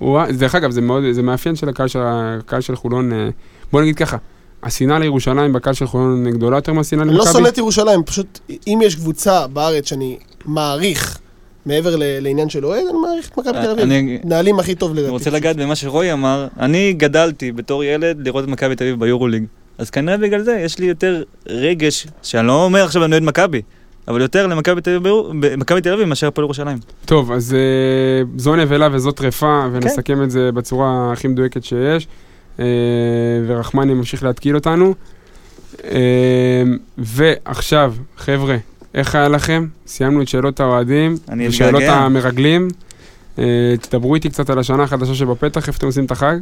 [0.00, 0.32] או-אה.
[0.32, 3.12] דרך אגב, זה מאוד, זה מאפיין של הקהל של, הקהל של חולון.
[3.12, 3.28] אה,
[3.72, 4.16] בוא נגיד ככה,
[4.62, 7.32] השנאה לירושלים בקהל של חולון גדולה יותר מהשנאה אני לא למכבי?
[7.32, 11.18] שונא את ירושלים, פשוט אם יש קבוצה בארץ שאני מעריך,
[11.66, 13.78] מעבר לעניין של אוהד, אני מעריך את מכבי תל אביב.
[13.84, 15.10] אני- מנהלים הכי טוב אני לדעתי.
[15.12, 19.44] רוצה לגעת במה שרועי אמר, אני גדלתי בתור ילד לראות את מכבי תל אביב ביורוליג.
[19.78, 23.62] אז כנראה בגלל זה יש לי יותר רגש, שאני לא אומר עכשיו אני אוהד מכבי,
[24.08, 26.78] אבל יותר למכבי אביב תל אביב מאשר הפועל ירושלים.
[27.04, 27.58] טוב, אז אה,
[28.36, 29.76] זו נבלה וזו טרפה, כן.
[29.76, 32.06] ונסכם את זה בצורה הכי מדויקת שיש.
[32.60, 32.64] אה,
[33.46, 34.94] ורחמני ממשיך להתקיל אותנו.
[35.84, 36.62] אה,
[36.98, 38.56] ועכשיו, חבר'ה,
[38.96, 39.66] איך היה לכם?
[39.86, 41.94] סיימנו את שאלות האוהדים, אני ושאלות מתגעגע.
[41.94, 42.68] המרגלים.
[43.38, 46.36] אה, תדברו איתי קצת על השנה החדשה שבפתח, איפה אתם עושים את החג?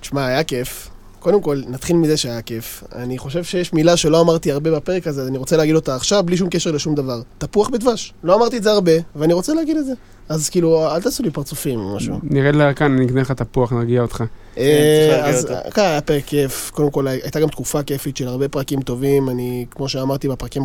[0.00, 0.88] תשמע, היה כיף.
[1.20, 2.84] קודם כל, נתחיל מזה שהיה כיף.
[2.94, 6.22] אני חושב שיש מילה שלא אמרתי הרבה בפרק הזה, אז אני רוצה להגיד אותה עכשיו,
[6.26, 7.20] בלי שום קשר לשום דבר.
[7.38, 8.12] תפוח בדבש.
[8.24, 9.92] לא אמרתי את זה הרבה, ואני רוצה להגיד את זה.
[10.28, 12.18] אז כאילו, אל תעשו לי פרצופים או משהו.
[12.22, 14.24] נרד לערכן, אני אקנה לך תפוח, נרגיע אותך.
[14.58, 15.70] אה, להרגיע אז אותו.
[15.70, 16.70] כן, היה פרק כיף.
[16.74, 19.28] קודם כל, הייתה גם תקופה כיפית של הרבה פרקים טובים.
[19.28, 20.62] אני, כמו שאמרתי בפרקים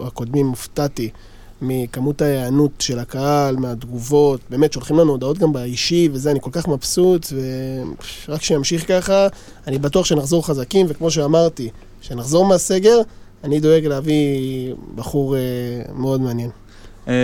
[0.00, 1.10] הקודמים, הופתעתי
[1.62, 4.40] מכמות ההיענות של הקהל, מהתגובות.
[4.50, 7.26] באמת, שולחים לנו הודעות גם באישי וזה, אני כל כך מבסוט,
[8.28, 9.26] ורק שימשיך ככה.
[9.66, 13.00] אני בטוח שנחזור חזקים, וכמו שאמרתי, כשנחזור מהסגר,
[13.44, 15.40] אני דואג להביא בחור אה,
[15.94, 16.50] מאוד מעניין.
[17.08, 17.14] אה,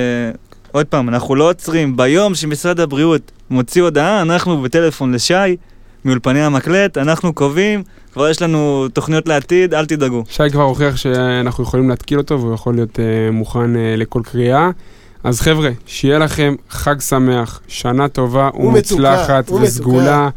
[0.73, 1.97] עוד פעם, אנחנו לא עוצרים.
[1.97, 5.57] ביום שמשרד הבריאות מוציא הודעה, אנחנו בטלפון לשי,
[6.05, 7.83] מאולפני המקלט, אנחנו קובעים,
[8.13, 10.25] כבר יש לנו תוכניות לעתיד, אל תדאגו.
[10.29, 14.71] שי כבר הוכיח שאנחנו יכולים להתקיל אותו והוא יכול להיות אה, מוכן אה, לכל קריאה.
[15.25, 19.51] אז חבר'ה, שיהיה לכם חג שמח, שנה טובה ומוצלחת.
[19.51, 20.29] וסגולה,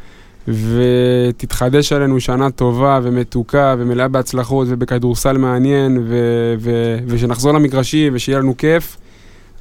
[0.48, 8.58] ותתחדש עלינו שנה טובה ומתוקה ומלאה בהצלחות ובכדורסל מעניין, ו- ו- ושנחזור למגרשים ושיהיה לנו
[8.58, 8.98] כיף.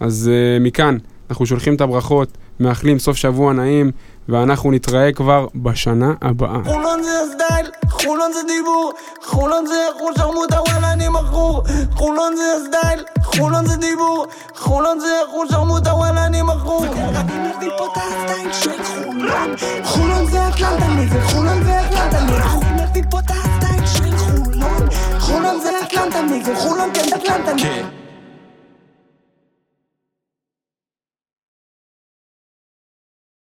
[0.00, 0.96] אז אה, מכאן,
[1.30, 2.28] אנחנו שולחים את הברכות,
[2.60, 3.90] מאחלים סוף שבוע נעים,
[4.28, 6.58] ואנחנו נתראה כבר בשנה הבאה.
[6.64, 8.92] חולון זה הסטייל, חולון זה דיבור,
[9.24, 11.62] חולון זה אחושרמוטה וואלה אני מכור.
[11.94, 16.84] חולון זה הסטייל, חולון זה דיבור, חולון זה אחושרמוטה וואלה אני מכור.
[16.84, 19.54] אני מביא פה את הסטייל של חולון.
[19.84, 24.88] חולון זה אטלנטה נגד חולון זה אטלנטה נגד אני מביא פה את הסטייל של חולון.
[25.18, 26.18] חולון זה אטלנטה
[26.56, 28.03] חולון כן אטלנטה נגד